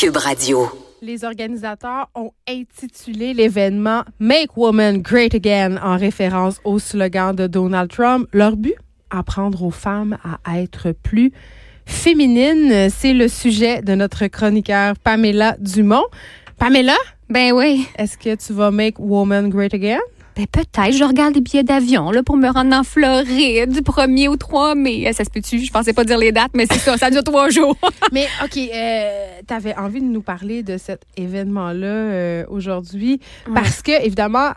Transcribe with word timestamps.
Cube 0.00 0.16
Radio. 0.16 0.68
Les 1.02 1.24
organisateurs 1.24 2.08
ont 2.14 2.30
intitulé 2.48 3.34
l'événement 3.34 4.04
Make 4.20 4.56
Women 4.56 5.02
Great 5.02 5.34
Again 5.34 5.76
en 5.82 5.96
référence 5.96 6.60
au 6.62 6.78
slogan 6.78 7.34
de 7.34 7.48
Donald 7.48 7.90
Trump. 7.90 8.28
Leur 8.32 8.56
but? 8.56 8.76
Apprendre 9.10 9.64
aux 9.64 9.72
femmes 9.72 10.16
à 10.44 10.60
être 10.60 10.92
plus 10.92 11.32
féminines. 11.84 12.88
C'est 12.90 13.12
le 13.12 13.26
sujet 13.26 13.82
de 13.82 13.96
notre 13.96 14.28
chroniqueur 14.28 14.94
Pamela 15.02 15.56
Dumont. 15.58 16.04
Pamela, 16.58 16.94
Ben 17.28 17.50
oui. 17.52 17.84
est-ce 17.98 18.16
que 18.16 18.36
tu 18.36 18.52
vas 18.52 18.70
Make 18.70 19.00
Women 19.00 19.48
Great 19.48 19.74
Again? 19.74 19.98
Ben 20.38 20.46
peut-être. 20.46 20.92
Je 20.92 21.02
regarde 21.02 21.34
les 21.34 21.40
billets 21.40 21.64
d'avion 21.64 22.12
là, 22.12 22.22
pour 22.22 22.36
me 22.36 22.48
rendre 22.48 22.72
en 22.76 22.84
Floride 22.84 23.72
du 23.72 23.80
1er 23.80 24.28
au 24.28 24.36
3 24.36 24.76
mai. 24.76 25.08
Euh, 25.08 25.12
Ça 25.12 25.24
se 25.24 25.30
peut-tu? 25.30 25.58
Je 25.64 25.72
pensais 25.72 25.92
pas 25.92 26.04
dire 26.04 26.16
les 26.16 26.30
dates, 26.30 26.52
mais 26.54 26.64
c'est 26.70 26.78
ça. 26.78 26.96
Ça 26.96 27.10
dure 27.10 27.24
trois 27.24 27.48
jours. 27.50 27.76
Mais 28.12 28.28
OK, 28.44 28.56
euh, 28.56 29.40
tu 29.48 29.52
avais 29.52 29.74
envie 29.74 30.00
de 30.00 30.06
nous 30.06 30.22
parler 30.22 30.62
de 30.62 30.78
cet 30.78 31.02
événement-là 31.16 31.86
euh, 31.88 32.44
aujourd'hui? 32.50 33.18
Parce 33.52 33.82
que, 33.82 34.00
évidemment, 34.04 34.50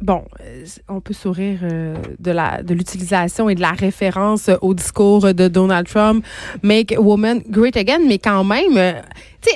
bon, 0.00 0.24
euh, 0.40 0.64
on 0.88 1.00
peut 1.00 1.14
sourire 1.14 1.60
euh, 1.62 1.96
de 2.18 2.30
la 2.30 2.62
de 2.62 2.74
l'utilisation 2.74 3.48
et 3.48 3.54
de 3.54 3.60
la 3.60 3.72
référence 3.72 4.50
au 4.60 4.74
discours 4.74 5.34
de 5.34 5.48
Donald 5.48 5.86
Trump, 5.86 6.24
Make 6.62 6.94
Women 6.98 7.42
Great 7.48 7.76
Again, 7.76 8.00
mais 8.06 8.18
quand 8.18 8.44
même, 8.44 8.76
euh, 8.76 8.92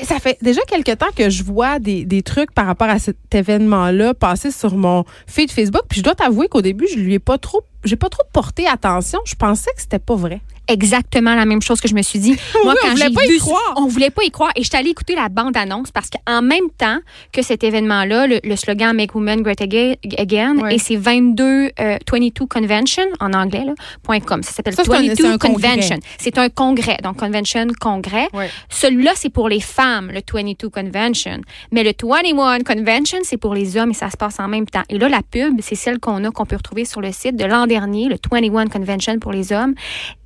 ça 0.03 0.19
fait 0.19 0.39
déjà 0.43 0.63
quelque 0.63 0.93
temps 0.93 1.13
que 1.15 1.31
je 1.31 1.43
vois 1.43 1.79
des, 1.79 2.05
des 2.05 2.23
trucs 2.23 2.53
par 2.53 2.67
rapport 2.67 2.89
à 2.89 2.99
cet 2.99 3.17
événement-là 3.33 4.15
passer 4.15 4.51
sur 4.51 4.77
mon 4.77 5.05
feed 5.27 5.51
Facebook, 5.51 5.83
puis 5.89 6.01
je 6.01 6.05
dois 6.05 6.15
t'avouer 6.15 6.49
qu'au 6.49 6.63
début, 6.63 6.87
je 6.89 6.99
lui 6.99 7.15
ai 7.15 7.19
pas 7.19 7.39
trop 7.39 7.63
j'ai 7.85 7.97
pas 7.97 8.09
trop 8.09 8.23
porté 8.33 8.67
attention, 8.69 9.19
je 9.25 9.35
pensais 9.35 9.71
que 9.75 9.81
c'était 9.81 9.99
pas 9.99 10.15
vrai. 10.15 10.41
Exactement 10.69 11.35
la 11.35 11.45
même 11.45 11.61
chose 11.63 11.81
que 11.81 11.89
je 11.89 11.95
me 11.95 12.03
suis 12.03 12.19
dit. 12.19 12.31
Moi, 12.65 12.73
Oui, 12.73 12.79
on 12.83 12.87
quand 12.87 12.91
voulait 12.95 13.07
j'ai 13.09 13.13
pas 13.15 13.25
y 13.25 13.29
vu, 13.29 13.39
croire. 13.39 13.75
on 13.77 13.87
voulait 13.87 14.11
pas 14.11 14.23
y 14.25 14.31
croire. 14.31 14.53
Et 14.57 14.63
je 14.63 14.69
suis 14.69 14.77
allée 14.79 14.91
écouter 14.91 15.15
la 15.15 15.29
bande-annonce 15.29 15.91
parce 15.91 16.09
qu'en 16.09 16.43
même 16.43 16.71
temps 16.79 16.99
que 17.33 17.43
cet 17.43 17.65
événement-là, 17.65 18.27
le, 18.27 18.41
le 18.45 18.57
slogan 18.57 18.95
Make 18.97 19.15
Women 19.15 19.43
Great 19.43 19.61
Aga- 19.61 19.97
Again, 20.19 20.69
et 20.71 20.79
c'est 20.79 20.97
22, 20.97 21.71
euh, 21.81 21.99
22 22.11 22.47
Convention, 22.47 23.05
en 23.21 23.33
anglais, 23.33 23.65
là, 23.65 23.73
point 24.03 24.21
.com. 24.21 24.43
Ça 24.43 24.53
s'appelle 24.53 24.75
Ça, 24.75 24.85
c'est 24.85 24.93
un- 24.95 25.01
22 25.03 25.15
c'est 25.17 25.27
un. 25.27 25.39
Convention. 25.39 25.99
C'est 26.19 26.39
un 26.39 26.49
congrès. 26.49 26.97
Donc, 27.03 27.17
Convention, 27.19 27.67
congrès. 27.81 28.29
Celui-là, 28.69 29.13
c'est 29.17 29.31
pour 29.31 29.49
les 29.49 29.61
femmes, 29.61 30.11
le 30.13 30.21
22 30.33 30.69
Convention. 30.69 31.41
Mais 31.73 31.83
le 31.83 31.93
21 32.03 32.61
Convention, 32.61 33.19
c'est 33.23 33.37
pour 33.37 33.55
les 33.55 33.77
hommes 33.77 33.91
et 33.91 33.95
ça 33.95 34.11
se 34.11 34.17
passe 34.17 34.39
en 34.41 34.49
même 34.49 34.67
temps. 34.67 34.83
Et 34.89 34.99
là, 34.99 35.09
la 35.09 35.23
pub, 35.23 35.61
c'est 35.61 35.75
celle 35.75 35.99
qu'on 35.99 36.25
a, 36.25 36.31
qu'on 36.31 36.47
peut 36.47 36.57
retrouver 36.57 36.85
sur 36.85 37.01
le 37.01 37.13
site 37.13 37.37
de 37.37 37.45
l'an 37.45 37.67
dernier, 37.67 38.09
le 38.09 38.17
21 38.31 38.67
Convention 38.69 39.19
pour 39.19 39.33
les 39.33 39.53
hommes. 39.53 39.75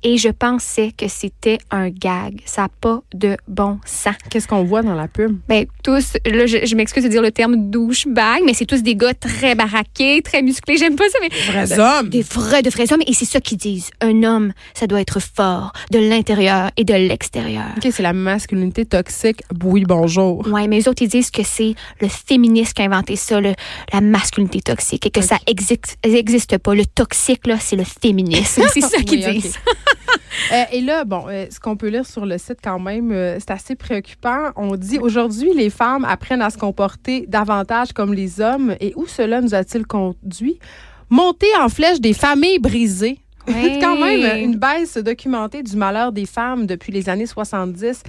Et 0.03 0.17
je 0.17 0.29
pensais 0.37 0.91
que 0.97 1.07
c'était 1.07 1.57
un 1.71 1.89
gag. 1.89 2.41
Ça 2.45 2.63
n'a 2.63 2.69
pas 2.69 3.01
de 3.13 3.37
bon 3.47 3.79
sens. 3.85 4.15
Qu'est-ce 4.29 4.47
qu'on 4.47 4.63
voit 4.63 4.81
dans 4.81 4.93
la 4.95 5.07
pub? 5.07 5.37
Ben, 5.47 5.65
tous, 5.83 6.13
là, 6.25 6.45
je, 6.45 6.65
je 6.65 6.75
m'excuse 6.75 7.03
de 7.03 7.09
dire 7.09 7.21
le 7.21 7.31
terme 7.31 7.69
douchebag, 7.69 8.41
mais 8.45 8.53
c'est 8.53 8.65
tous 8.65 8.83
des 8.83 8.95
gars 8.95 9.13
très 9.13 9.55
baraqués, 9.55 10.21
très 10.21 10.41
musclés. 10.41 10.77
J'aime 10.77 10.95
pas 10.95 11.09
ça, 11.09 11.17
mais. 11.21 11.29
Vrais 11.51 11.79
hommes. 11.79 12.09
Des 12.09 12.21
vrais, 12.21 12.61
de 12.61 12.69
vrais 12.69 12.91
hommes. 12.93 13.01
Et 13.07 13.13
c'est 13.13 13.25
ça 13.25 13.39
qu'ils 13.41 13.57
disent. 13.57 13.89
Un 14.01 14.23
homme, 14.23 14.53
ça 14.73 14.87
doit 14.87 15.01
être 15.01 15.19
fort 15.21 15.71
de 15.91 15.99
l'intérieur 15.99 16.71
et 16.77 16.83
de 16.83 16.93
l'extérieur. 16.93 17.65
OK, 17.77 17.87
c'est 17.91 18.03
la 18.03 18.13
masculinité 18.13 18.85
toxique. 18.85 19.41
Oui, 19.63 19.83
bonjour. 19.87 20.47
Ouais, 20.47 20.67
mais 20.67 20.77
les 20.77 20.87
autres, 20.87 21.01
ils 21.03 21.09
disent 21.09 21.31
que 21.31 21.43
c'est 21.43 21.75
le 22.01 22.07
féministe 22.07 22.73
qui 22.73 22.81
a 22.81 22.85
inventé 22.85 23.15
ça, 23.15 23.41
le- 23.41 23.53
la 23.93 24.01
masculinité 24.01 24.61
toxique, 24.61 25.05
et 25.05 25.09
que 25.09 25.21
ça 25.21 25.37
existe, 25.47 25.97
existe 26.03 26.57
pas. 26.57 26.75
Le 26.75 26.85
toxique, 26.85 27.47
là, 27.47 27.57
c'est 27.59 27.75
le 27.75 27.83
féminisme. 27.83 28.63
C'est 28.73 28.81
ça 28.81 28.97
qu'ils 29.01 29.25
Oui, 29.25 29.39
disent. 29.39 29.55
Euh, 30.51 30.63
et 30.71 30.81
là, 30.81 31.03
bon, 31.03 31.25
euh, 31.27 31.45
ce 31.49 31.59
qu'on 31.59 31.75
peut 31.75 31.87
lire 31.87 32.05
sur 32.05 32.25
le 32.25 32.37
site 32.37 32.59
quand 32.63 32.79
même, 32.79 33.11
euh, 33.11 33.37
c'est 33.39 33.51
assez 33.51 33.75
préoccupant. 33.75 34.51
On 34.55 34.75
dit 34.75 34.99
aujourd'hui, 34.99 35.53
les 35.53 35.69
femmes 35.69 36.05
apprennent 36.05 36.41
à 36.41 36.49
se 36.49 36.57
comporter 36.57 37.25
davantage 37.27 37.93
comme 37.93 38.13
les 38.13 38.39
hommes. 38.39 38.75
Et 38.79 38.93
où 38.95 39.07
cela 39.07 39.41
nous 39.41 39.53
a-t-il 39.53 39.85
conduit? 39.85 40.59
Monter 41.09 41.47
en 41.59 41.69
flèche 41.69 41.99
des 41.99 42.13
familles 42.13 42.59
brisées. 42.59 43.19
Quand 43.81 43.97
même 43.97 44.43
une 44.43 44.57
baisse 44.57 44.97
documentée 44.97 45.63
du 45.63 45.77
malheur 45.77 46.11
des 46.11 46.25
femmes 46.25 46.65
depuis 46.65 46.91
les 46.91 47.07
années 47.07 47.25
70. 47.25 48.03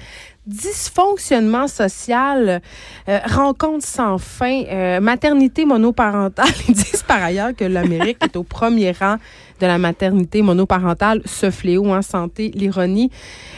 Dysfonctionnement 0.46 1.68
social, 1.68 2.60
euh, 3.08 3.18
rencontres 3.24 3.86
sans 3.86 4.18
fin, 4.18 4.64
euh, 4.64 5.00
maternité 5.00 5.64
monoparentale. 5.64 6.48
Ils 6.68 6.74
disent 6.74 7.04
par 7.06 7.22
ailleurs 7.22 7.54
que 7.56 7.64
l'Amérique 7.64 8.18
est 8.24 8.36
au 8.36 8.42
premier 8.42 8.90
rang 8.90 9.16
de 9.60 9.66
la 9.66 9.78
maternité 9.78 10.42
monoparentale, 10.42 11.22
ce 11.24 11.50
fléau 11.50 11.86
en 11.92 12.02
santé, 12.02 12.50
l'ironie. 12.54 13.10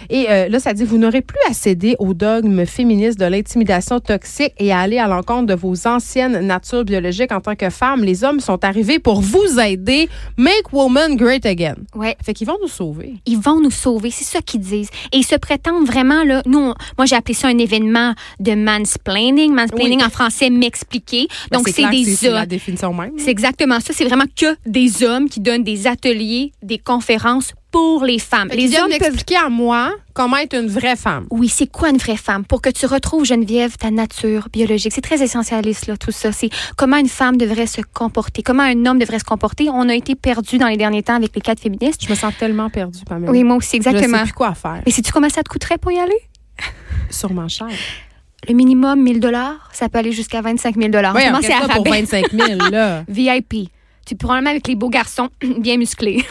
Et 0.09 0.27
euh, 0.29 0.49
là, 0.49 0.59
ça 0.61 0.73
dit, 0.73 0.85
vous 0.85 0.99
n'aurez 0.99 1.21
plus 1.23 1.39
à 1.49 1.53
céder 1.53 1.95
au 1.99 2.15
dogme 2.15 2.65
féministe 2.67 3.19
de 3.19 3.27
l'intimidation 3.27 4.01
toxique 4.01 4.53
et 4.59 4.73
à 4.73 4.81
aller 4.81 4.99
à 4.99 5.07
l'encontre 5.07 5.47
de 5.47 5.55
vos 5.55 5.87
anciennes 5.87 6.41
natures 6.47 6.85
biologiques 6.85 7.33
en 7.33 7.41
tant 7.41 7.55
que 7.55 7.71
femme. 7.71 8.03
Les 8.05 8.25
hommes 8.25 8.41
sont 8.41 8.65
arrivés 8.65 8.99
pour 8.99 9.21
vous 9.21 9.59
aider. 9.61 10.09
Make 10.37 10.73
woman 10.73 11.17
great 11.17 11.47
again. 11.47 11.75
Ouais. 11.95 12.17
Fait 12.25 12.35
qu'ils 12.35 12.47
vont 12.47 12.59
nous 12.61 12.69
sauver. 12.69 13.15
Ils 13.27 13.39
vont 13.39 13.61
nous 13.61 13.71
sauver, 13.71 14.11
c'est 14.11 14.25
ça 14.25 14.41
qu'ils 14.41 14.61
disent. 14.61 14.91
Et 15.13 15.19
ils 15.19 15.27
se 15.27 15.37
prétendent 15.37 15.87
vraiment, 15.87 16.25
là, 16.25 16.43
nous, 16.47 16.59
on- 16.59 16.75
moi 16.99 17.07
j'ai 17.07 17.17
appelé 17.17 17.35
ça 17.35 17.49
un 17.49 17.59
événement 17.59 18.15
de 18.41 18.55
mansplaining. 18.55 19.53
Mansplaining 19.55 19.99
Oui. 20.01 20.05
en 20.05 20.11
français, 20.11 20.51
m'expliquer. 20.51 21.29
Ben, 21.51 21.59
Donc 21.59 21.69
c'est 21.69 21.89
des 21.91 22.05
c'est 22.05 22.31
la 22.31 22.41
hommes. 22.41 22.47
définition 22.47 22.93
même. 22.95 23.13
C'est 23.19 23.31
exactement 23.31 23.79
ça. 23.81 23.93
C'est 23.93 24.05
vraiment 24.05 24.25
que 24.37 24.57
des 24.67 25.03
hommes 25.05 25.29
qui 25.29 25.41
donnent 25.41 25.65
des 25.65 25.87
ateliers, 25.91 26.53
des 26.63 26.79
conférences 26.79 27.53
pour 27.71 28.05
les 28.05 28.19
femmes. 28.19 28.49
Fait 28.51 28.57
les 28.57 28.75
hommes 28.77 28.89
peuvent 28.91 29.01
m'expliquer 29.01 29.37
à 29.37 29.49
moi 29.49 29.93
comment 30.15 30.37
être 30.39 30.57
une 30.57 30.67
vraie 30.69 30.97
femme. 30.97 31.27
Oui, 31.31 31.49
c'est 31.49 31.71
quoi 31.71 31.91
une 31.91 31.99
vraie 31.99 32.17
femme? 32.17 32.45
Pour 32.45 32.63
que 32.63 32.71
tu 32.71 32.87
retrouves, 32.87 33.25
Geneviève, 33.25 33.77
ta 33.77 33.91
nature 33.91 34.49
biologique. 34.53 34.93
C'est 34.93 35.01
très 35.01 35.23
essentialiste, 35.23 35.87
là, 35.87 35.97
tout 35.97 36.11
ça. 36.11 36.33
C'est 36.33 36.51
comment 36.77 36.97
une 36.97 37.09
femme 37.09 37.37
devrait 37.37 37.67
se 37.67 37.81
comporter, 37.81 38.43
comment 38.43 38.63
un 38.63 38.87
homme 38.87 38.99
devrait 38.99 39.19
se 39.19 39.25
comporter. 39.25 39.69
On 39.71 39.89
a 39.89 39.95
été 39.95 40.15
perdus 40.15 40.59
dans 40.59 40.69
les 40.69 40.77
derniers 40.77 41.03
temps 41.03 41.15
avec 41.17 41.35
les 41.35 41.41
quatre 41.41 41.61
féministes. 41.61 42.05
Je 42.05 42.11
me 42.11 42.17
sens 42.17 42.33
tellement 42.39 42.71
perdue, 42.71 43.05
Pamela. 43.07 43.31
Oui, 43.31 43.45
moi 43.45 43.57
aussi, 43.57 43.77
Je 43.79 43.83
sais 43.83 43.91
exactement. 43.91 44.23
plus 44.23 44.33
quoi 44.33 44.55
faire. 44.55 44.83
Mais 44.85 44.93
sais-tu 44.93 45.13
combien 45.13 45.29
ça 45.29 45.43
te 45.43 45.49
coûterait 45.49 45.79
pour 45.79 45.93
y 45.93 45.99
aller? 45.99 46.19
Sûrement 47.11 47.49
cher. 47.49 47.69
Le 48.49 48.55
minimum, 48.55 49.03
1000 49.03 49.21
dollars. 49.21 49.69
Ça 49.73 49.89
peut 49.89 49.99
aller 49.99 50.13
jusqu'à 50.13 50.41
25 50.41 50.77
000 50.77 50.89
dollars. 50.89 51.15
Oui, 51.15 51.23
on 51.31 51.35
à 51.35 51.69
pour 51.69 51.85
rabais. 51.85 52.03
25 52.03 52.31
000, 52.33 52.71
là. 52.71 53.05
VIP. 53.09 53.71
Tu 54.11 54.17
peux 54.17 54.27
probablement 54.27 54.51
avec 54.51 54.67
les 54.67 54.75
beaux 54.75 54.89
garçons 54.89 55.29
bien 55.59 55.77
musclés. 55.77 56.25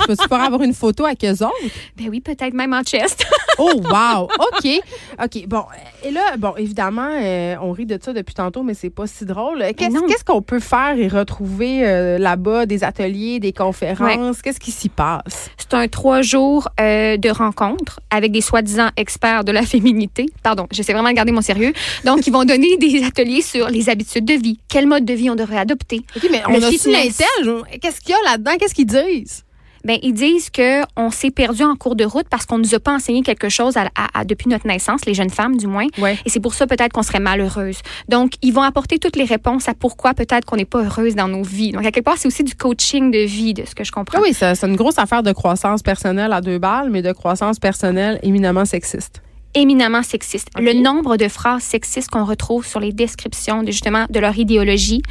Je 0.00 0.06
peux-tu 0.06 0.34
avoir 0.34 0.60
une 0.62 0.74
photo 0.74 1.04
avec 1.04 1.24
eux 1.24 1.44
autres? 1.44 1.54
ben 1.96 2.08
oui, 2.10 2.20
peut-être 2.20 2.52
même 2.52 2.74
en 2.74 2.82
chest. 2.82 3.24
Oh, 3.58 3.72
wow! 3.84 4.24
OK. 4.24 4.80
OK. 5.22 5.46
Bon, 5.46 5.62
et 6.04 6.10
là, 6.10 6.36
bon, 6.38 6.54
évidemment, 6.56 7.08
euh, 7.12 7.56
on 7.62 7.72
rit 7.72 7.86
de 7.86 7.98
ça 8.02 8.12
depuis 8.12 8.34
tantôt, 8.34 8.62
mais 8.62 8.74
c'est 8.74 8.90
pas 8.90 9.06
si 9.06 9.24
drôle. 9.24 9.64
Qu'est-ce 9.76 10.24
qu'on 10.24 10.42
peut 10.42 10.60
faire 10.60 10.98
et 10.98 11.08
retrouver 11.08 11.86
euh, 11.86 12.18
là-bas? 12.18 12.66
Des 12.66 12.84
ateliers, 12.84 13.40
des 13.40 13.52
conférences? 13.52 14.42
Qu'est-ce 14.42 14.60
qui 14.60 14.70
s'y 14.70 14.88
passe? 14.88 15.50
C'est 15.56 15.74
un 15.74 15.88
trois 15.88 16.22
jours 16.22 16.68
euh, 16.80 17.16
de 17.16 17.28
rencontres 17.30 18.00
avec 18.10 18.32
des 18.32 18.40
soi-disant 18.40 18.90
experts 18.96 19.44
de 19.44 19.52
la 19.52 19.62
féminité. 19.62 20.26
Pardon, 20.42 20.66
j'essaie 20.70 20.92
vraiment 20.92 21.10
de 21.10 21.14
garder 21.14 21.32
mon 21.32 21.40
sérieux. 21.40 21.72
Donc, 22.04 22.26
ils 22.26 22.32
vont 22.32 22.44
donner 22.44 22.76
des 22.76 23.02
ateliers 23.04 23.42
sur 23.42 23.68
les 23.68 23.88
habitudes 23.88 24.24
de 24.24 24.34
vie. 24.34 24.58
Quel 24.68 24.86
mode 24.86 25.04
de 25.04 25.14
vie 25.14 25.30
on 25.30 25.34
devrait 25.34 25.58
adopter? 25.58 26.02
OK, 26.16 26.28
mais 26.30 26.42
Le 26.48 26.54
on 26.58 26.62
a 26.62 26.70
fitness. 26.70 27.18
l'intel. 27.44 27.78
Qu'est-ce 27.80 28.00
qu'il 28.00 28.10
y 28.10 28.14
a 28.14 28.30
là-dedans? 28.32 28.52
Qu'est-ce 28.58 28.74
qu'ils 28.74 28.86
disent? 28.86 29.44
Ben, 29.86 29.98
ils 30.02 30.12
disent 30.12 30.50
que 30.50 30.82
on 30.96 31.10
s'est 31.10 31.30
perdu 31.30 31.62
en 31.62 31.76
cours 31.76 31.96
de 31.96 32.04
route 32.04 32.26
parce 32.28 32.44
qu'on 32.44 32.58
nous 32.58 32.74
a 32.74 32.80
pas 32.80 32.92
enseigné 32.92 33.22
quelque 33.22 33.48
chose 33.48 33.76
à- 33.76 33.88
à- 33.94 34.20
à- 34.20 34.24
depuis 34.24 34.48
notre 34.50 34.66
naissance, 34.66 35.06
les 35.06 35.14
jeunes 35.14 35.30
femmes 35.30 35.56
du 35.56 35.66
moins. 35.66 35.86
Ouais. 35.98 36.18
Et 36.26 36.28
c'est 36.30 36.40
pour 36.40 36.54
ça 36.54 36.66
peut-être 36.66 36.92
qu'on 36.92 37.02
serait 37.02 37.20
malheureuse. 37.20 37.78
Donc, 38.08 38.32
ils 38.42 38.52
vont 38.52 38.62
apporter 38.62 38.98
toutes 38.98 39.16
les 39.16 39.24
réponses 39.24 39.68
à 39.68 39.74
pourquoi 39.74 40.12
peut-être 40.12 40.44
qu'on 40.44 40.56
n'est 40.56 40.64
pas 40.64 40.82
heureuse 40.82 41.14
dans 41.14 41.28
nos 41.28 41.42
vies. 41.42 41.72
Donc, 41.72 41.86
à 41.86 41.90
quelque 41.92 42.04
part, 42.04 42.16
c'est 42.18 42.26
aussi 42.28 42.42
du 42.44 42.54
coaching 42.56 43.10
de 43.10 43.20
vie, 43.24 43.54
de 43.54 43.64
ce 43.64 43.74
que 43.74 43.84
je 43.84 43.92
comprends. 43.92 44.20
Oui, 44.20 44.34
c'est 44.34 44.62
une 44.64 44.76
grosse 44.76 44.98
affaire 44.98 45.22
de 45.22 45.32
croissance 45.32 45.82
personnelle 45.82 46.32
à 46.32 46.40
deux 46.40 46.58
balles, 46.58 46.90
mais 46.90 47.02
de 47.02 47.12
croissance 47.12 47.58
personnelle 47.58 48.18
éminemment 48.22 48.64
sexiste. 48.64 49.22
Éminemment 49.56 50.02
sexiste. 50.02 50.48
Ok. 50.56 50.62
Le 50.62 50.74
nombre 50.74 51.16
de 51.16 51.28
phrases 51.28 51.62
sexistes 51.62 52.10
qu'on 52.10 52.24
retrouve 52.24 52.64
sur 52.64 52.78
les 52.78 52.92
descriptions 52.92 53.62
de 53.62 53.72
justement 53.72 54.06
de 54.08 54.20
leur 54.20 54.38
idéologie, 54.38 55.02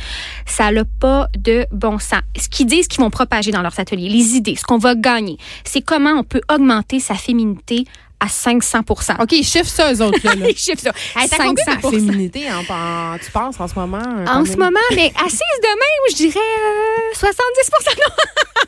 ça 0.46 0.72
n'a 0.72 0.84
pas 0.86 1.28
de 1.38 1.66
bon 1.72 2.00
sens. 2.00 2.22
Ce 2.40 2.48
qu'ils 2.48 2.68
disent 2.68 2.88
qu'ils 2.88 3.02
vont 3.02 3.10
propager 3.10 3.52
dans 3.52 3.62
leurs 3.62 3.80
ateliers, 3.80 4.08
les 4.08 4.36
idées, 4.38 4.56
ce 4.56 4.64
qu'on 4.64 4.78
va 4.78 4.96
gagner, 4.96 5.38
c'est 5.64 5.82
comment 5.82 6.12
on 6.12 6.24
peut 6.24 6.42
augmenter 6.50 7.00
sa 7.00 7.16
féminité 7.16 7.86
à 8.20 8.28
500% 8.28 9.22
OK, 9.22 9.32
ils 9.34 9.44
chiffrent 9.44 9.70
ça, 9.70 9.94
eux 9.94 10.02
autres, 10.02 10.20
là. 10.24 10.36
là. 10.36 10.46
Ils 10.50 10.58
chiffrent 10.58 10.82
ça. 10.82 10.92
Hey, 11.16 11.28
t'as 11.30 11.38
combien 11.38 11.64
ma 11.68 11.74
500 11.82 11.90
féminité, 11.92 12.46
en- 12.52 13.18
tu 13.18 13.32
penses, 13.32 13.60
en 13.60 13.68
ce 13.68 13.76
moment? 13.76 13.98
euh, 13.98 14.26
En 14.26 14.46
ce 14.46 14.52
même? 14.52 14.60
moment, 14.60 14.80
mais 14.92 15.12
assise 15.24 15.40
de 15.62 15.68
même, 15.68 16.12
je 16.12 16.16
dirais 16.16 16.40
euh, 16.40 17.14
70 17.14 17.36
Non, 17.98 18.16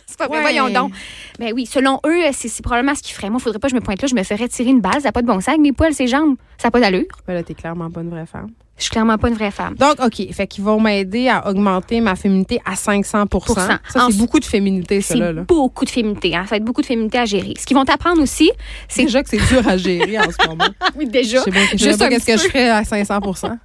c'est 0.05 0.17
pas 0.17 0.27
vrai, 0.27 0.35
Ouais. 0.37 0.41
voyons 0.41 0.69
donc. 0.69 0.91
Ben 1.39 1.53
oui, 1.53 1.65
selon 1.65 1.99
eux, 2.05 2.23
c'est 2.33 2.47
c'est 2.49 2.63
probablement 2.63 2.95
ce 2.95 3.01
qu'ils 3.03 3.15
feraient. 3.15 3.29
Moi, 3.29 3.37
il 3.39 3.43
faudrait 3.43 3.59
pas 3.59 3.67
que 3.67 3.71
je 3.71 3.75
me 3.75 3.81
pointe 3.81 4.01
là, 4.01 4.07
je 4.07 4.15
me 4.15 4.23
ferais 4.23 4.47
tirer 4.47 4.69
une 4.69 4.81
balle, 4.81 4.93
ça 4.95 5.01
n'a 5.09 5.11
pas 5.11 5.21
de 5.21 5.27
bon 5.27 5.37
avec 5.37 5.59
mes 5.59 5.71
poils, 5.71 5.93
ses 5.93 6.07
jambes. 6.07 6.35
Ça 6.57 6.67
n'a 6.67 6.71
pas 6.71 6.79
d'allure. 6.79 7.05
Ben 7.27 7.33
là, 7.35 7.43
t'es 7.43 7.53
clairement 7.53 7.89
pas 7.91 8.01
une 8.01 8.09
vraie 8.09 8.25
femme. 8.25 8.49
Je 8.77 8.83
suis 8.83 8.91
clairement 8.91 9.17
pas 9.17 9.29
une 9.29 9.33
vraie 9.35 9.49
femme. 9.51 9.75
Donc, 9.75 9.95
OK. 10.03 10.31
Fait 10.33 10.45
qu'ils 10.47 10.63
vont 10.63 10.79
m'aider 10.79 11.29
à 11.29 11.47
augmenter 11.49 11.99
ma 11.99 12.15
féminité 12.15 12.59
à 12.65 12.75
500 12.75 13.25
Ça, 13.55 13.79
c'est 14.09 14.17
beaucoup 14.17 14.39
de 14.39 14.45
féminité, 14.45 15.01
ça, 15.01 15.15
C'est 15.15 15.33
beaucoup 15.45 15.83
de 15.85 15.89
féminité. 15.89 16.35
Hein? 16.35 16.43
Ça 16.43 16.51
va 16.51 16.57
être 16.57 16.63
beaucoup 16.63 16.81
de 16.81 16.85
féminité 16.85 17.17
à 17.17 17.25
gérer. 17.25 17.53
Ce 17.59 17.65
qu'ils 17.65 17.75
vont 17.75 17.85
t'apprendre 17.85 18.21
aussi, 18.21 18.51
c'est 18.87 19.03
Déjà 19.05 19.23
que 19.23 19.29
c'est 19.29 19.37
dur 19.47 19.67
à 19.67 19.77
gérer 19.77 20.19
en 20.19 20.23
ce 20.29 20.47
moment. 20.47 20.65
oui 20.95 21.07
déjà. 21.07 21.39
Je 21.39 21.43
sais 21.45 21.51
pas, 21.51 21.59
je 21.71 21.77
sais 21.77 21.77
Juste 21.77 21.99
pas 21.99 22.05
un 22.05 22.09
qu'est-ce 22.09 22.25
que 22.25 22.37
je 22.37 22.43
ferais 22.47 22.69
à 22.69 22.81
500% 22.83 23.57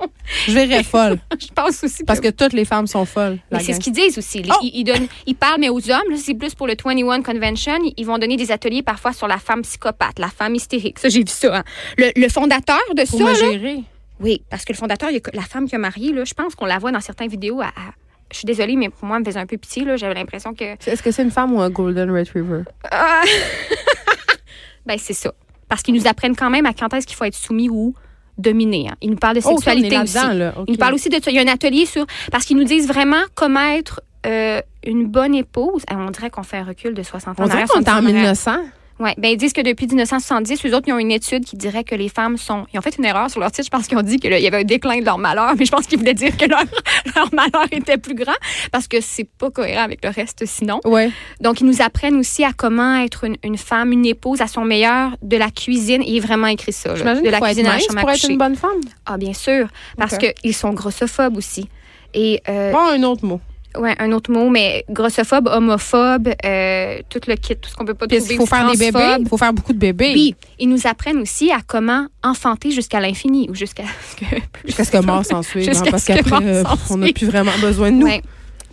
Je 0.48 0.52
verrais 0.52 0.82
folle. 0.84 1.18
Je 1.38 1.48
pense 1.54 1.84
aussi 1.84 2.04
Parce 2.04 2.20
que 2.20 2.28
toutes 2.30 2.52
les 2.54 2.64
femmes 2.64 2.86
sont 2.86 3.04
folles. 3.04 3.38
Mais 3.50 3.60
c'est 3.60 3.74
ce 3.74 3.80
qu'ils 3.80 3.92
disent 3.92 4.16
aussi. 4.18 4.42
Oh! 4.48 4.54
Ils, 4.62 4.70
ils 4.80 4.84
donnent, 4.84 5.08
ils 5.26 5.34
parlent, 5.34 5.60
mais 5.60 5.68
aux 5.68 5.90
hommes, 5.90 6.16
c'est 6.16 6.34
plus 6.34 6.54
pour 6.54 6.66
le 6.66 6.74
21 6.82 7.22
Convention. 7.22 7.78
Ils- 7.96 8.04
vont 8.06 8.18
donner 8.18 8.36
des 8.36 8.50
ateliers 8.50 8.82
parfois 8.82 9.12
sur 9.12 9.28
la 9.28 9.38
femme 9.38 9.62
psychopathe, 9.62 10.18
la 10.18 10.28
femme 10.28 10.54
hystérique. 10.54 10.98
Ça, 10.98 11.08
j'ai 11.08 11.20
vu 11.20 11.24
ça. 11.28 11.58
hein. 11.58 11.64
Le, 11.98 12.10
le 12.16 12.28
fondateur 12.28 12.80
de 12.96 13.02
Pour 13.08 13.18
ça, 13.18 13.24
me 13.24 13.30
là- 13.32 13.52
gérer. 13.52 13.82
Oui, 14.22 14.42
parce 14.50 14.64
que 14.64 14.72
le 14.72 14.78
fondateur, 14.78 15.10
il 15.10 15.16
a 15.18 15.20
la 15.34 15.42
femme 15.42 15.68
qui 15.68 15.74
a 15.74 15.78
marié, 15.78 16.12
là, 16.12 16.24
je 16.24 16.34
pense 16.34 16.54
qu'on 16.54 16.66
la 16.66 16.78
voit 16.78 16.92
dans 16.92 17.00
certaines 17.00 17.28
vidéos. 17.28 17.60
à- 17.60 17.66
à- 17.66 17.92
je 18.32 18.38
suis 18.38 18.46
désolée, 18.46 18.76
mais 18.76 18.88
pour 18.88 19.04
moi, 19.04 19.16
elle 19.16 19.22
me 19.22 19.26
faisait 19.26 19.40
un 19.40 19.46
peu 19.46 19.58
pitié. 19.58 19.84
là. 19.84 19.96
J'avais 19.96 20.14
l'impression 20.14 20.54
que. 20.54 20.64
Est-ce 20.88 21.02
que 21.02 21.10
c'est 21.10 21.22
une 21.22 21.30
femme 21.30 21.52
ou 21.52 21.60
un 21.60 21.68
golden 21.68 22.10
retriever? 22.10 22.62
Ah! 22.90 23.22
ben, 24.86 24.96
c'est 24.98 25.12
ça. 25.12 25.32
Parce 25.68 25.82
qu'ils 25.82 25.94
nous 25.94 26.06
apprennent 26.06 26.36
quand 26.36 26.50
même 26.50 26.66
à 26.66 26.72
quand 26.72 26.92
est-ce 26.94 27.06
qu'il 27.06 27.16
faut 27.16 27.24
être 27.24 27.34
soumis 27.34 27.68
ou 27.68 27.94
dominé. 28.38 28.88
hein. 28.90 28.94
Ils 29.00 29.10
nous 29.10 29.16
parlent 29.16 29.36
de 29.36 29.42
Oh, 29.44 29.50
sexualité 29.50 29.98
aussi. 29.98 30.14
là. 30.14 30.54
OK. 30.56 30.64
Ils 30.68 30.72
nous 30.72 30.78
parlent 30.78 30.94
aussi 30.94 31.08
de 31.08 31.22
ça. 31.22 31.30
Il 31.30 31.34
y 31.36 31.38
a 31.38 31.42
un 31.42 31.52
atelier 31.52 31.86
sur. 31.86 32.06
Parce 32.30 32.44
qu'ils 32.44 32.56
nous 32.56 32.64
disent 32.64 32.88
vraiment 32.88 33.22
comment 33.34 33.60
être 33.70 34.00
euh, 34.26 34.60
une 34.84 35.06
bonne 35.06 35.34
épouse. 35.34 35.82
Ah, 35.88 35.96
on 35.98 36.10
dirait 36.10 36.30
qu'on 36.30 36.42
fait 36.42 36.56
un 36.58 36.64
recul 36.64 36.94
de 36.94 37.02
60 37.02 37.38
ans. 37.38 37.44
On 37.44 37.46
dirait 37.48 37.64
qu'on 37.66 37.80
est 37.80 37.80
en 37.80 37.82
60 37.82 37.88
ans 37.88 37.92
arrière. 38.06 38.12
1900. 38.14 38.56
Ouais. 39.02 39.14
Ben, 39.18 39.32
ils 39.32 39.36
disent 39.36 39.52
que 39.52 39.60
depuis 39.60 39.86
1970, 39.86 40.64
eux 40.64 40.74
autres, 40.74 40.86
ils 40.86 40.92
ont 40.92 40.98
une 40.98 41.10
étude 41.10 41.44
qui 41.44 41.56
dirait 41.56 41.82
que 41.84 41.94
les 41.94 42.08
femmes 42.08 42.36
sont. 42.36 42.66
Ils 42.72 42.78
ont 42.78 42.82
fait 42.82 42.96
une 42.96 43.04
erreur 43.04 43.28
sur 43.30 43.40
leur 43.40 43.50
titre. 43.50 43.66
Je 43.66 43.70
pense 43.76 43.88
qu'ils 43.88 43.98
ont 43.98 44.02
dit 44.02 44.18
qu'il 44.18 44.32
y 44.32 44.46
avait 44.46 44.60
un 44.60 44.64
déclin 44.64 45.00
de 45.00 45.04
leur 45.04 45.18
malheur, 45.18 45.54
mais 45.58 45.64
je 45.64 45.70
pense 45.72 45.86
qu'ils 45.86 45.98
voulaient 45.98 46.14
dire 46.14 46.36
que 46.36 46.46
leur, 46.46 46.62
leur 47.16 47.28
malheur 47.34 47.66
était 47.72 47.98
plus 47.98 48.14
grand 48.14 48.34
parce 48.70 48.86
que 48.88 49.00
c'est 49.00 49.24
pas 49.24 49.50
cohérent 49.50 49.82
avec 49.82 50.04
le 50.04 50.10
reste 50.10 50.44
sinon. 50.46 50.80
Ouais. 50.84 51.10
Donc, 51.40 51.60
ils 51.60 51.66
nous 51.66 51.82
apprennent 51.82 52.16
aussi 52.16 52.44
à 52.44 52.52
comment 52.52 52.96
être 52.96 53.24
une, 53.24 53.36
une 53.42 53.58
femme, 53.58 53.92
une 53.92 54.06
épouse 54.06 54.40
à 54.40 54.46
son 54.46 54.64
meilleur 54.64 55.16
de 55.22 55.36
la 55.36 55.50
cuisine. 55.50 56.02
Il 56.06 56.16
est 56.16 56.20
vraiment 56.20 56.46
écrit 56.46 56.72
ça. 56.72 56.90
là. 56.90 56.96
J'imagine 56.96 57.24
de 57.24 57.30
la 57.30 57.38
faut 57.38 57.44
être 57.46 57.50
cuisine 57.54 57.66
à 57.66 57.76
la 57.76 57.98
à 57.98 58.00
pour 58.00 58.10
être 58.10 58.30
une 58.30 58.38
bonne 58.38 58.56
femme. 58.56 58.80
Ah, 59.06 59.16
bien 59.18 59.32
sûr. 59.32 59.66
Parce 59.98 60.14
Ok. 60.14 60.32
qu'ils 60.40 60.54
sont 60.54 60.72
grossophobes 60.72 61.36
aussi. 61.36 61.68
Et 62.14 62.40
euh, 62.48 62.70
Bon, 62.70 62.78
un 62.78 63.02
autre 63.02 63.24
mot. 63.24 63.40
Ouais, 63.78 63.94
un 63.98 64.12
autre 64.12 64.30
mot, 64.30 64.50
mais 64.50 64.84
grossophobe, 64.90 65.48
homophobe, 65.48 66.28
euh, 66.44 66.98
tout 67.08 67.20
le 67.26 67.34
kit, 67.36 67.56
tout 67.56 67.70
ce 67.70 67.74
qu'on 67.74 67.84
peut 67.84 67.94
pas 67.94 68.06
Puis 68.06 68.18
trouver. 68.18 68.34
il 68.34 68.36
faut 68.38 68.46
faire 68.46 68.70
des 68.70 68.76
bébés. 68.76 69.16
Il 69.20 69.28
faut 69.28 69.36
faire 69.38 69.52
beaucoup 69.52 69.72
de 69.72 69.78
bébés. 69.78 70.12
Puis, 70.12 70.34
ils 70.58 70.68
nous 70.68 70.86
apprennent 70.86 71.18
aussi 71.18 71.50
à 71.50 71.58
comment 71.66 72.06
enfanter 72.22 72.70
jusqu'à 72.70 73.00
l'infini 73.00 73.48
ou 73.50 73.54
jusqu'à 73.54 73.84
ce 74.10 74.16
que. 74.16 74.40
Jusqu'à 74.66 74.84
ce 74.84 74.90
que 74.90 74.98
mort 75.04 75.24
s'en 75.24 75.42
suive. 75.42 75.68
hein, 75.68 75.72
Jusqu'à 75.72 75.90
parce 75.90 76.04
qu'après, 76.04 76.44
euh, 76.44 76.64
on 76.90 76.98
n'a 76.98 77.12
plus 77.12 77.26
vraiment 77.26 77.52
besoin 77.60 77.90
de 77.90 77.96
nous. 77.96 78.06
Ouais. 78.06 78.22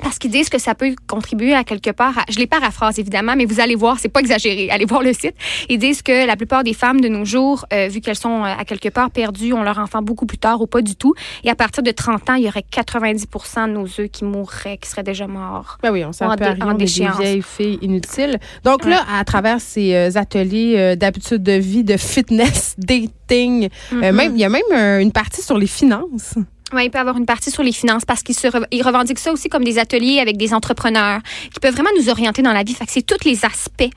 Parce 0.01 0.17
qu'ils 0.17 0.31
disent 0.31 0.49
que 0.49 0.57
ça 0.59 0.75
peut 0.75 0.95
contribuer 1.07 1.53
à 1.53 1.63
quelque 1.63 1.89
part. 1.91 2.17
à- 2.17 2.23
je 2.29 2.37
les 2.39 2.47
paraphrase 2.47 2.99
évidemment, 2.99 3.35
mais 3.35 3.45
vous 3.45 3.59
allez 3.59 3.75
voir, 3.75 3.99
c'est 3.99 4.09
pas 4.09 4.19
exagéré. 4.21 4.69
Allez 4.69 4.85
voir 4.85 5.03
le 5.03 5.13
site. 5.13 5.35
Ils 5.69 5.77
disent 5.77 6.01
que 6.01 6.25
la 6.25 6.35
plupart 6.35 6.63
des 6.63 6.73
femmes 6.73 7.01
de 7.01 7.07
nos 7.09 7.25
jours, 7.25 7.65
euh, 7.73 7.87
vu 7.87 7.99
qu'elles 8.01 8.15
sont 8.17 8.43
euh, 8.43 8.53
à 8.57 8.65
quelque 8.65 8.89
part 8.89 9.11
perdues, 9.11 9.53
ont 9.53 9.63
leur 9.63 9.77
enfant 9.77 10.01
beaucoup 10.01 10.25
plus 10.25 10.37
tard 10.37 10.61
ou 10.61 10.67
pas 10.67 10.81
du 10.81 10.95
tout. 10.95 11.13
Et 11.43 11.49
à 11.49 11.55
partir 11.55 11.83
de 11.83 11.91
30 11.91 12.29
ans, 12.29 12.33
il 12.35 12.43
y 12.45 12.47
aurait 12.47 12.63
90% 12.71 13.67
de 13.67 13.73
nos 13.73 13.85
œufs 13.85 14.09
qui 14.11 14.23
mourraient, 14.25 14.77
qui 14.77 14.89
seraient 14.89 15.03
déjà 15.03 15.27
morts. 15.27 15.77
Ben 15.83 15.91
oui, 15.91 16.03
on 16.05 16.11
s'en 16.13 16.29
En 16.31 16.35
peut 16.35 16.45
en 16.45 16.71
est 16.71 16.73
des 16.77 16.85
déchéance. 16.85 17.19
vieilles 17.19 17.41
filles 17.41 17.79
inutiles. 17.81 18.39
Donc 18.63 18.85
là, 18.85 19.03
à 19.13 19.23
travers 19.25 19.59
ces 19.61 19.93
euh, 19.95 20.09
ateliers 20.15 20.75
euh, 20.77 20.95
d'habitude 20.95 21.43
de 21.43 21.53
vie, 21.53 21.83
de 21.83 21.97
fitness, 21.97 22.75
dating, 22.77 23.69
euh, 23.93 23.95
Mhm. 24.11 24.15
même 24.15 24.31
il 24.35 24.39
y 24.41 24.45
a 24.45 24.49
même 24.49 25.01
une 25.01 25.11
partie 25.11 25.41
sur 25.41 25.57
les 25.57 25.67
finances. 25.67 26.35
Oui, 26.73 26.85
il 26.85 26.91
peut 26.91 26.99
avoir 26.99 27.17
une 27.17 27.25
partie 27.25 27.51
sur 27.51 27.63
les 27.63 27.71
finances 27.71 28.05
parce 28.05 28.21
qu'ils 28.23 28.35
se 28.37 28.47
re- 28.47 28.83
revendiquent 28.83 29.19
ça 29.19 29.31
aussi 29.31 29.49
comme 29.49 29.63
des 29.63 29.79
ateliers 29.79 30.19
avec 30.19 30.37
des 30.37 30.53
entrepreneurs 30.53 31.19
qui 31.53 31.59
peuvent 31.59 31.73
vraiment 31.73 31.89
nous 31.97 32.09
orienter 32.09 32.41
dans 32.41 32.53
la 32.53 32.63
vie. 32.63 32.73
Fait 32.73 32.85
que 32.85 32.91
c'est 32.91 33.01
tous 33.05 33.23
les 33.25 33.43
aspects 33.43 33.89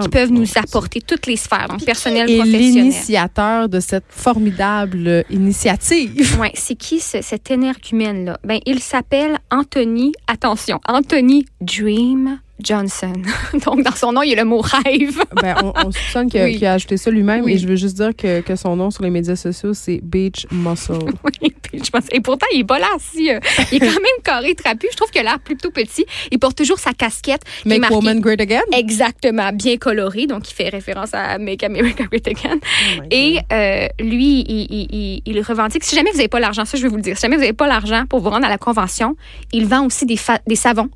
qui 0.00 0.08
peuvent 0.08 0.30
nous 0.30 0.46
apporter, 0.56 1.00
toutes 1.00 1.26
les 1.26 1.36
sphères, 1.36 1.68
donc 1.68 1.84
personnel, 1.84 2.30
Et 2.30 2.36
professionnel. 2.36 2.72
l'initiateur 2.74 3.68
de 3.68 3.80
cette 3.80 4.04
formidable 4.08 5.06
euh, 5.08 5.22
initiative? 5.30 6.38
Ouais, 6.40 6.52
c'est 6.54 6.76
qui 6.76 7.00
ce- 7.00 7.22
cet 7.22 7.50
énergumène-là? 7.50 8.38
Ben, 8.44 8.60
il 8.66 8.80
s'appelle 8.80 9.38
Anthony, 9.50 10.12
attention, 10.26 10.80
Anthony 10.86 11.44
Dream 11.60 12.38
Johnson. 12.62 13.12
Donc, 13.64 13.82
dans 13.82 13.92
son 13.94 14.12
nom, 14.12 14.22
il 14.22 14.30
y 14.30 14.32
a 14.34 14.36
le 14.36 14.44
mot 14.44 14.60
rêve. 14.60 15.20
ben, 15.42 15.56
on, 15.62 15.72
on 15.86 15.90
soupçonne 15.92 16.30
qu'il 16.30 16.40
a, 16.40 16.44
Oui. 16.44 16.64
a 16.64 16.78
ça 16.96 17.10
lui-même 17.10 17.44
Oui. 17.44 17.52
et 17.54 17.58
je 17.58 17.66
veux 17.66 17.76
juste 17.76 17.96
dire 17.96 18.10
que, 18.16 18.40
que 18.40 18.56
son 18.56 18.76
nom 18.76 18.90
sur 18.90 19.02
les 19.02 19.10
médias 19.10 19.36
sociaux, 19.36 19.74
c'est 19.74 20.00
Beach 20.02 20.46
Muscle. 20.50 20.94
Oui, 21.42 21.52
je 21.84 21.90
pense- 21.90 22.06
Et 22.12 22.20
pourtant, 22.20 22.46
il 22.52 22.60
est 22.60 22.64
pas 22.64 22.78
là 22.78 22.86
assis. 22.96 23.30
euh, 23.30 23.38
Il 23.70 23.76
est 23.82 23.86
quand 23.86 23.92
même 23.94 24.22
carré 24.24 24.54
trapu. 24.54 24.88
Je 24.90 24.96
trouve 24.96 25.10
qu'il 25.10 25.20
a 25.20 25.24
l'air 25.24 25.38
plutôt 25.38 25.70
petit. 25.70 26.04
Il 26.32 26.38
porte 26.38 26.56
toujours 26.56 26.78
sa 26.78 26.92
casquette. 26.92 27.42
Make 27.64 27.80
marquée 27.80 27.94
Woman 27.94 28.20
Great 28.20 28.40
Again. 28.40 28.62
Exactement, 28.72 29.52
bien 29.52 29.76
coloré. 29.76 30.26
Donc, 30.26 30.50
il 30.50 30.54
fait 30.54 30.68
référence 30.68 31.10
à 31.14 31.38
Make 31.38 31.62
America 31.62 32.04
Great 32.10 32.26
Again. 32.26 32.58
Oh 32.98 33.02
Et 33.10 33.38
euh, 33.52 33.86
lui, 34.00 34.40
il, 34.48 34.66
il- 34.70 34.88
il- 34.90 35.22
il 35.26 35.40
revendique, 35.42 35.84
si 35.84 35.94
jamais 35.94 36.10
vous 36.10 36.16
n'avez 36.16 36.28
pas 36.28 36.40
l'argent, 36.40 36.64
ça 36.64 36.76
je 36.76 36.82
vais 36.82 36.88
vous 36.88 36.96
le 36.96 37.02
dire, 37.02 37.16
si 37.16 37.22
jamais 37.22 37.36
vous 37.36 37.42
n'avez 37.42 37.52
pas 37.52 37.68
l'argent 37.68 38.04
pour 38.08 38.20
vous 38.20 38.30
rendre 38.30 38.46
à 38.46 38.48
la 38.50 38.58
convention, 38.58 39.16
il 39.52 39.66
vend 39.66 39.86
aussi 39.86 40.06
des, 40.06 40.18
des 40.46 40.56
savons 40.56 40.88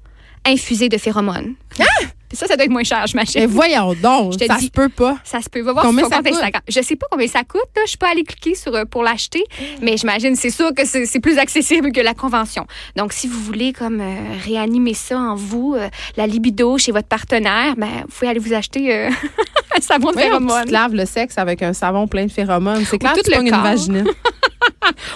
infusés 0.46 0.88
de 0.88 0.98
phéromones. 0.98 1.54
Puis 2.28 2.38
ça, 2.38 2.46
ça 2.48 2.56
doit 2.56 2.64
être 2.64 2.70
moins 2.72 2.82
cher, 2.82 3.00
Mais 3.00 3.06
j'imagine. 3.06 3.46
voyons 3.46 3.94
donc, 3.94 4.32
Je 4.32 4.38
te 4.38 4.46
ça 4.46 4.56
dis- 4.56 4.66
se 4.66 4.70
peut 4.70 4.88
pas. 4.88 5.18
Ça 5.22 5.40
se 5.40 5.48
peut. 5.48 5.60
Va 5.60 5.72
voir 5.72 5.84
Combien 5.84 6.08
sur 6.08 6.16
compte? 6.16 6.26
Instagram. 6.26 6.62
Je 6.68 6.80
sais 6.82 6.96
pas 6.96 7.06
combien 7.10 7.28
ça 7.28 7.44
coûte. 7.44 7.60
Là. 7.76 7.82
Je 7.84 7.90
suis 7.90 7.98
pas 7.98 8.10
allée 8.10 8.24
cliquer 8.24 8.54
sur, 8.56 8.74
euh, 8.74 8.84
pour 8.84 9.04
l'acheter, 9.04 9.44
mais 9.80 9.96
j'imagine, 9.96 10.34
c'est 10.34 10.50
sûr 10.50 10.74
que 10.74 10.84
c'est 10.84 11.20
plus 11.20 11.38
accessible 11.38 11.92
que 11.92 12.00
la 12.00 12.12
convention. 12.14 12.66
Donc, 12.96 13.12
si 13.12 13.28
vous 13.28 13.38
voulez 13.40 13.72
comme 13.72 14.00
euh, 14.00 14.14
réanimer 14.44 14.94
ça 14.94 15.16
en 15.18 15.36
vous, 15.36 15.74
euh, 15.78 15.88
la 16.16 16.26
libido 16.26 16.76
chez 16.76 16.90
votre 16.92 17.06
partenaire, 17.08 17.74
ben, 17.76 17.88
vous 18.02 18.08
pouvez 18.18 18.28
aller 18.30 18.40
vous 18.40 18.52
acheter 18.54 18.92
un 19.76 19.80
savon 19.80 20.10
de 20.10 20.16
tu 20.16 20.22
phéromones. 20.22 20.64
te 20.64 20.72
laves 20.72 20.94
le 20.94 21.06
sexe 21.06 21.38
avec 21.38 21.62
un 21.62 21.72
savon 21.72 22.08
plein 22.08 22.24
de 22.26 22.32
phéromones. 22.32 22.84
C'est 22.84 22.98
clair 22.98 23.12
tout 23.12 23.20
que 23.20 23.24
tu 23.26 23.30
le 23.30 23.36
pognes 23.36 23.46
une 23.46 23.52
corps. 23.52 24.14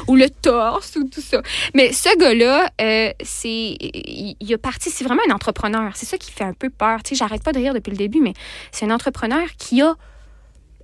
ou 0.07 0.17
le 0.17 0.29
torse 0.31 0.97
ou 0.97 1.05
tout 1.05 1.21
ça. 1.21 1.43
Mais 1.75 1.93
ce 1.93 2.17
gars-là, 2.19 2.71
euh, 2.81 3.13
c'est 3.23 3.77
il 3.81 4.55
a 4.55 4.59
parti, 4.59 4.91
c'est 4.91 5.05
vraiment 5.05 5.23
un 5.29 5.35
entrepreneur. 5.35 5.93
C'est 5.95 6.07
ça 6.07 6.19
qui 6.19 6.31
fait 6.31 6.45
un 6.45 6.53
peu 6.53 6.71
peur. 6.71 7.01
J'arrête 7.13 7.43
pas 7.43 7.53
de 7.53 7.59
rire 7.59 7.75
depuis 7.75 7.91
le 7.91 7.97
début, 7.97 8.21
mais 8.21 8.35
c'est 8.73 8.87
un 8.87 8.91
entrepreneur 8.91 9.47
qui 9.59 9.83
a 9.83 9.95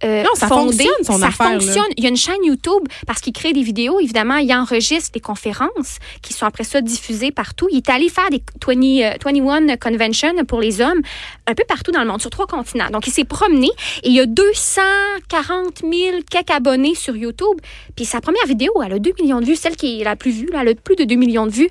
euh, 0.04 0.22
Non, 0.22 0.28
ça 0.36 0.48
fondé, 0.48 0.84
fonctionne, 0.84 1.04
son 1.04 1.18
ça 1.18 1.26
affaire, 1.28 1.52
là. 1.54 1.60
fonctionne. 1.60 1.84
Il 1.96 2.04
y 2.04 2.06
a 2.06 2.10
une 2.10 2.16
chaîne 2.16 2.44
YouTube 2.44 2.82
parce 3.06 3.20
qu'il 3.20 3.32
crée 3.32 3.52
des 3.52 3.62
vidéos. 3.62 3.98
Évidemment, 4.00 4.36
il 4.36 4.52
enregistre 4.52 5.10
des 5.12 5.20
conférences 5.20 5.98
qui 6.22 6.32
sont 6.32 6.46
après 6.46 6.64
ça 6.64 6.80
diffusées 6.80 7.30
partout. 7.30 7.68
Il 7.70 7.78
est 7.78 7.88
allé 7.90 8.08
faire 8.08 8.28
des 8.30 8.42
20, 8.66 9.02
euh, 9.02 9.14
21 9.24 9.76
conventions 9.76 10.32
pour 10.46 10.60
les 10.60 10.80
hommes 10.80 11.00
un 11.46 11.54
peu 11.54 11.64
partout 11.68 11.90
dans 11.92 12.00
le 12.00 12.06
monde, 12.08 12.20
sur 12.20 12.30
trois 12.30 12.46
continents. 12.46 12.90
Donc, 12.90 13.06
il 13.06 13.10
s'est 13.12 13.24
promené 13.24 13.68
et 14.02 14.08
il 14.08 14.12
y 14.14 14.20
a 14.20 14.26
240 14.26 15.80
000 15.82 15.92
quelques 16.30 16.50
abonnés 16.50 16.94
sur 16.94 17.16
YouTube. 17.16 17.58
Puis 17.96 18.04
sa 18.04 18.20
première 18.20 18.46
vidéo, 18.46 18.72
elle 18.84 18.94
a 18.94 18.98
2 18.98 19.12
millions 19.20 19.40
de 19.40 19.46
vues. 19.46 19.56
Celle 19.56 19.76
qui 19.76 20.00
est 20.00 20.04
la 20.04 20.16
plus 20.16 20.30
vue, 20.30 20.48
là, 20.52 20.60
elle 20.62 20.68
a 20.68 20.74
plus 20.74 20.96
de 20.96 21.04
2 21.04 21.14
millions 21.16 21.46
de 21.46 21.52
vues. 21.52 21.68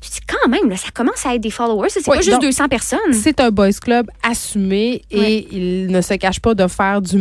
Tu 0.00 0.10
dis 0.10 0.20
quand 0.26 0.48
même, 0.48 0.68
là, 0.68 0.76
ça 0.76 0.88
commence 0.92 1.24
à 1.26 1.34
être 1.34 1.40
des 1.40 1.50
followers. 1.50 1.88
C'est 1.90 2.00
Oui, 2.08 2.16
pas 2.16 2.22
juste 2.22 2.32
donc, 2.32 2.42
200 2.42 2.68
personnes. 2.68 3.12
C'est 3.12 3.40
un 3.40 3.50
boys 3.50 3.72
club 3.72 4.10
assumé 4.22 5.02
et 5.10 5.46
il 5.50 5.88
ne 5.88 6.00
se 6.00 6.14
cache 6.14 6.40
pas 6.40 6.54
de 6.54 6.66
faire 6.66 7.00
du 7.02 7.16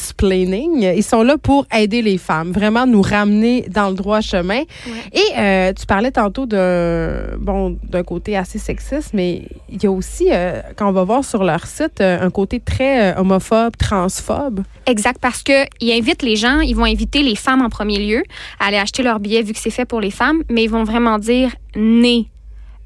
mansplaining. 0.00 0.92
Ils 0.96 1.02
sont 1.02 1.22
là 1.22 1.36
pour 1.38 1.66
aider 1.74 2.02
les 2.02 2.18
femmes, 2.18 2.52
vraiment 2.52 2.86
nous 2.86 3.02
ramener 3.02 3.66
dans 3.68 3.88
le 3.88 3.94
droit 3.94 4.20
chemin. 4.20 4.62
Et 5.12 5.38
euh, 5.38 5.72
tu 5.72 5.86
parlais 5.86 6.10
tantôt 6.10 6.46
d'un 6.46 7.36
bon 7.38 7.76
d'un 7.82 8.02
côté 8.02 8.36
assez 8.36 8.58
sexiste, 8.58 9.10
mais 9.12 9.42
il 9.68 9.82
y 9.82 9.86
a 9.86 9.90
aussi 9.90 10.28
euh, 10.30 10.60
quand 10.76 10.88
on 10.88 10.92
va 10.92 11.04
voir 11.04 11.24
sur 11.24 11.44
leur 11.44 11.66
site 11.66 12.00
euh, 12.00 12.20
un 12.20 12.30
côté 12.30 12.60
très 12.60 13.16
homophobe, 13.16 13.76
transphobe. 13.76 14.62
Exact, 14.86 15.18
parce 15.20 15.42
que 15.42 15.64
ils 15.80 15.92
invitent 15.92 16.22
les 16.22 16.36
gens, 16.36 16.60
ils 16.60 16.74
vont 16.74 16.84
inviter 16.84 17.22
les 17.22 17.36
femmes 17.36 17.62
en 17.62 17.68
premier 17.68 17.98
lieu 17.98 18.22
à 18.58 18.66
aller 18.66 18.78
acheter 18.78 19.02
leur 19.02 19.20
billet 19.20 19.42
vu 19.42 19.52
que 19.52 19.58
c'est 19.58 19.70
fait 19.70 19.84
pour 19.84 20.00
les 20.00 20.10
femmes, 20.10 20.42
mais 20.48 20.64
ils 20.64 20.70
vont 20.70 20.84
vraiment 20.84 21.18
dire 21.18 21.50
né 21.76 22.26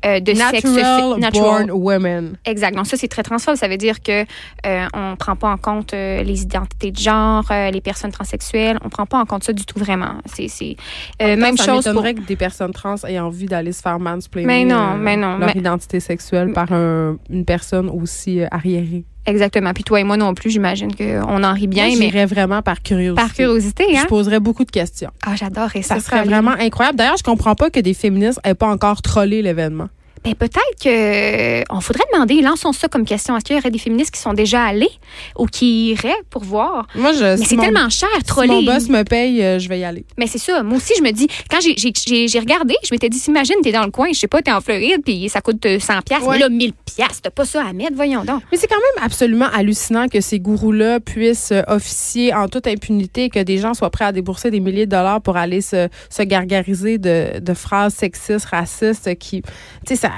euh, 0.05 0.21
de 0.21 0.35
sexe 0.35 0.65
Natural 0.65 1.15
fi- 1.15 1.21
natural. 1.21 1.67
born 1.67 1.71
women. 1.71 2.37
Exact. 2.45 2.75
Donc 2.77 2.87
ça 2.87 2.97
c'est 2.97 3.09
très 3.09 3.23
transphobe. 3.23 3.57
Ça 3.57 3.69
veut 3.69 3.77
dire 3.77 4.03
que 4.03 4.25
euh, 4.67 4.87
on 4.95 5.17
prend 5.17 5.37
pas 5.37 5.49
en 5.51 5.57
compte 5.57 5.95
euh, 5.95 6.23
les 6.23 6.43
identités 6.43 6.91
de 6.91 6.99
genre, 6.99 7.45
euh, 7.51 7.71
les 7.71 7.81
personnes 7.81 8.13
transsexuelles. 8.13 8.79
On 8.85 8.89
prend 8.89 9.07
pas 9.07 9.19
en 9.19 9.25
compte 9.25 9.45
ça 9.45 9.53
du 9.53 9.65
tout 9.65 9.79
vraiment. 9.79 10.15
C'est 10.27 10.77
euh, 11.23 11.37
même 11.37 11.57
ça 11.57 11.65
chose 11.65 11.85
pour 11.85 11.93
m'étonnerait 11.95 12.15
que 12.15 12.21
des 12.23 12.37
personnes 12.37 12.73
trans 12.73 12.97
aient 13.09 13.19
envie 13.19 13.47
d'aller 13.47 13.73
se 13.73 13.83
faire 13.83 13.99
mansplaining 13.99 14.47
Mais 14.47 14.65
non, 14.65 14.93
euh, 14.95 14.97
mais 14.99 15.17
non, 15.17 15.39
leur 15.39 15.49
mais- 15.55 15.61
identité 15.61 16.01
sexuelle 16.01 16.53
par 16.53 16.71
un- 16.73 17.17
une 17.31 17.45
personne 17.45 17.89
aussi 17.89 18.41
euh, 18.41 18.47
arriérée. 18.51 19.05
Exactement. 19.27 19.73
Puis 19.73 19.85
toi 19.85 20.01
et 20.01 20.05
moi 20.05 20.17
non 20.17 20.35
plus, 20.35 20.51
j'imagine 20.51 20.95
qu'on 20.95 21.43
en 21.45 21.53
rit 21.53 21.67
bien, 21.67 21.87
Moi, 21.89 21.97
mais 21.99 22.07
j'irais 22.07 22.27
vraiment 22.27 22.63
par 22.63 22.83
curiosité. 22.83 23.21
par 23.23 23.33
curiosité, 23.33 23.85
hein. 23.97 24.01
Je 24.03 24.07
poserais 24.07 24.41
beaucoup 24.41 24.65
de 24.65 24.71
questions. 24.71 25.11
Ah, 25.27 25.35
j'adorerais 25.37 25.83
ça. 25.83 25.97
Ça 25.97 26.01
serait 26.01 26.25
vraiment 26.25 26.53
incroyable. 26.59 26.99
D'ailleurs, 26.99 27.17
je 27.17 27.23
comprends 27.23 27.55
pas 27.55 27.71
que 27.71 27.81
des 27.81 27.95
féministes 27.95 28.41
aient 28.45 28.55
pas 28.55 28.69
encore 28.69 29.03
trollé 29.03 29.43
l'événement. 29.43 29.89
Ben, 30.25 30.35
peut-être 30.35 30.83
que 30.83 31.65
on 31.71 31.81
faudrait 31.81 32.05
demander, 32.13 32.41
lançons 32.41 32.73
ça 32.73 32.89
comme 32.89 33.05
question. 33.05 33.37
Est-ce 33.37 33.45
qu'il 33.45 33.57
y 33.57 33.59
aurait 33.59 33.71
des 33.71 33.79
féministes 33.79 34.11
qui 34.15 34.21
sont 34.21 34.33
déjà 34.33 34.63
allées 34.65 34.89
ou 35.37 35.45
qui 35.47 35.91
iraient 35.91 36.15
pour 36.31 36.43
voir? 36.45 36.87
Moi, 36.95 37.13
je, 37.13 37.25
Mais 37.25 37.37
si 37.37 37.45
c'est 37.45 37.57
mon- 37.57 37.63
tellement 37.65 37.91
cher, 37.91 38.09
Si 38.19 38.25
troller. 38.25 38.49
mon 38.49 38.63
boss 38.63 38.89
me 38.89 39.03
paye, 39.03 39.43
euh, 39.43 39.59
je 39.59 39.69
vais 39.69 39.81
y 39.81 39.85
aller. 39.85 40.07
Mais 40.17 40.27
c'est 40.27 40.39
ça. 40.39 40.63
Moi 40.63 40.79
aussi, 40.79 40.95
je 40.97 41.03
me 41.03 41.11
dis, 41.11 41.29
quand 41.51 41.61
j'ai- 41.61 41.77
j'ai- 41.77 41.93
j'ai 42.07 42.29
j'ai 42.29 42.39
regardé, 42.39 42.75
je 42.85 42.89
m'étais 42.93 43.11
dit, 43.11 43.23
imagine, 43.29 43.57
t'es 43.63 43.71
dans 43.73 43.85
le 43.85 43.91
coin, 43.91 44.09
je 44.15 44.19
sais 44.19 44.27
pas, 44.27 44.41
t'es 44.41 44.51
en 44.51 44.63
Floride, 44.63 45.03
puis 45.05 45.29
ça 45.29 45.43
coûte 45.43 45.65
euh, 45.67 45.79
100 45.79 46.01
piastres. 46.01 46.27
Ouais. 46.27 46.37
Mais 46.37 46.41
là, 46.41 46.49
1000 46.49 46.73
piastres, 46.73 47.21
t'as 47.23 47.31
pas 47.31 47.45
ça 47.45 47.63
à 47.63 47.73
mettre, 47.75 47.95
voyons 47.95 48.25
donc. 48.25 48.41
Mais 48.51 48.57
c'est 48.57 48.67
quand 48.67 48.77
même 48.77 49.05
absolument 49.05 49.49
hallucinant 49.55 50.09
que 50.09 50.23
ces 50.23 50.41
gourous-là 50.41 51.01
puissent 51.01 51.53
euh, 51.53 51.63
officier 51.69 52.33
en 52.33 52.49
toute 52.49 52.67
impunité 52.67 53.25
et 53.25 53.29
que 53.31 53.41
des 53.43 53.59
gens 53.59 53.75
soient 53.75 53.91
prêts 53.91 54.07
à 54.07 54.13
débourser 54.13 54.51
des 54.51 54.61
milliers 54.61 54.87
de 54.87 54.91
dollars 54.97 55.21
pour 55.21 55.37
aller 55.37 55.61
se, 55.61 55.89
se 56.09 56.23
gargariser 56.23 56.97
de, 56.97 57.41
de 57.41 57.55
phrases 57.55 57.93
sexistes, 57.95 58.47
racistes 58.47 59.19
qui, 59.19 59.43
tu 59.43 59.51
sais, 59.89 59.97
ça. 59.97 60.11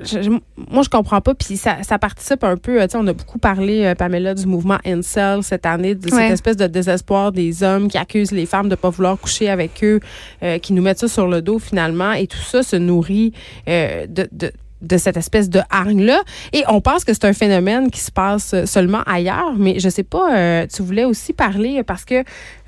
Je- 0.00 0.22
je- 0.22 0.30
moi, 0.30 0.82
je 0.82 0.88
comprends 0.88 1.20
pas. 1.20 1.34
Puis 1.34 1.56
ça, 1.56 1.82
ça 1.82 1.98
participe 1.98 2.42
un 2.44 2.56
peu. 2.56 2.80
euh, 2.80 2.84
Tu 2.86 2.92
sais, 2.92 2.98
on 2.98 3.06
a 3.06 3.12
beaucoup 3.12 3.38
parlé, 3.38 3.84
euh, 3.84 3.94
Pamela, 3.94 4.34
du 4.34 4.46
mouvement 4.46 4.78
Incel 4.84 5.42
cette 5.42 5.66
année, 5.66 5.94
de 5.94 6.10
Ouais. 6.12 6.22
cette 6.22 6.32
espèce 6.32 6.56
de 6.56 6.66
désespoir 6.66 7.32
des 7.32 7.62
hommes 7.62 7.88
qui 7.88 7.98
accusent 7.98 8.32
les 8.32 8.46
femmes 8.46 8.68
de 8.68 8.74
pas 8.74 8.90
vouloir 8.90 9.18
coucher 9.18 9.48
avec 9.48 9.82
eux, 9.84 10.00
euh, 10.42 10.58
qui 10.58 10.72
nous 10.72 10.82
mettent 10.82 10.98
ça 11.00 11.08
sur 11.08 11.26
le 11.28 11.42
dos 11.42 11.58
finalement. 11.58 12.12
Et 12.12 12.26
tout 12.26 12.38
ça 12.38 12.62
se 12.62 12.76
nourrit 12.76 13.32
euh, 13.68 14.06
de, 14.08 14.28
de 14.32 14.52
de 14.84 14.96
cette 14.96 15.16
espèce 15.16 15.50
de 15.50 15.60
hargne-là. 15.70 16.22
Et 16.52 16.62
on 16.68 16.80
pense 16.80 17.04
que 17.04 17.12
c'est 17.12 17.24
un 17.24 17.32
phénomène 17.32 17.90
qui 17.90 18.00
se 18.00 18.10
passe 18.10 18.54
seulement 18.64 19.02
ailleurs, 19.06 19.54
mais 19.56 19.78
je 19.78 19.88
sais 19.88 20.02
pas, 20.02 20.36
euh, 20.36 20.66
tu 20.72 20.82
voulais 20.82 21.04
aussi 21.04 21.32
parler 21.32 21.82
parce 21.82 22.04
que 22.04 22.16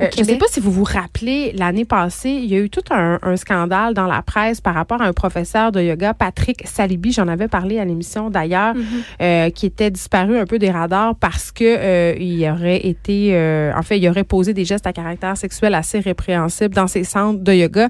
euh, 0.01 0.09
je 0.17 0.25
sais 0.25 0.37
pas 0.37 0.47
si 0.49 0.61
vous 0.61 0.71
vous 0.71 0.85
rappelez, 0.85 1.53
l'année 1.53 1.85
passée, 1.85 2.31
il 2.31 2.47
y 2.47 2.55
a 2.55 2.59
eu 2.59 2.71
tout 2.71 2.85
un, 2.91 3.19
un 3.23 3.37
scandale 3.37 3.95
dans 3.95 4.07
la 4.07 4.23
presse 4.23 4.61
par 4.61 4.75
rapport 4.75 5.01
à 5.01 5.07
un 5.07 5.13
professeur 5.13 5.73
de 5.73 5.81
yoga, 5.81 6.15
Patrick 6.15 6.67
Salibi, 6.67 7.13
j'en 7.13 7.29
avais 7.29 7.49
parlé 7.49 7.79
à 7.79 7.85
l'émission 7.85 8.31
d'ailleurs, 8.31 8.75
euh, 9.21 9.51
qui 9.51 9.67
était 9.67 9.91
disparu 9.91 10.39
un 10.39 10.47
peu 10.47 10.59
des 10.59 10.71
radars 10.71 11.15
parce 11.17 11.53
que 11.53 11.65
euh, 11.65 12.15
il 12.19 12.49
aurait 12.49 12.87
été, 12.87 13.33
en 13.75 13.83
fait, 13.83 13.99
il 13.99 14.09
aurait 14.09 14.25
posé 14.25 14.53
des 14.55 14.65
gestes 14.65 14.87
à 14.87 14.93
caractère 14.93 15.37
sexuel 15.37 15.75
assez 15.75 16.01
répréhensibles 16.01 16.75
dans 16.75 16.87
ses 16.87 17.05
centres 17.05 17.43
de 17.43 17.53
yoga. 17.53 17.89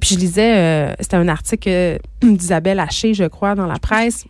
Puis 0.00 0.14
je 0.14 0.18
lisais, 0.18 0.94
c'était 1.00 1.16
un 1.16 1.28
article 1.28 1.98
d'Isabelle 2.22 2.80
Haché, 2.80 3.14
je 3.14 3.24
crois, 3.24 3.54
dans 3.54 3.63
la 3.66 3.78
presse. 3.78 4.26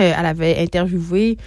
Euh, 0.00 0.12
elle 0.18 0.26
avait 0.26 0.58
interviewé 0.58 1.38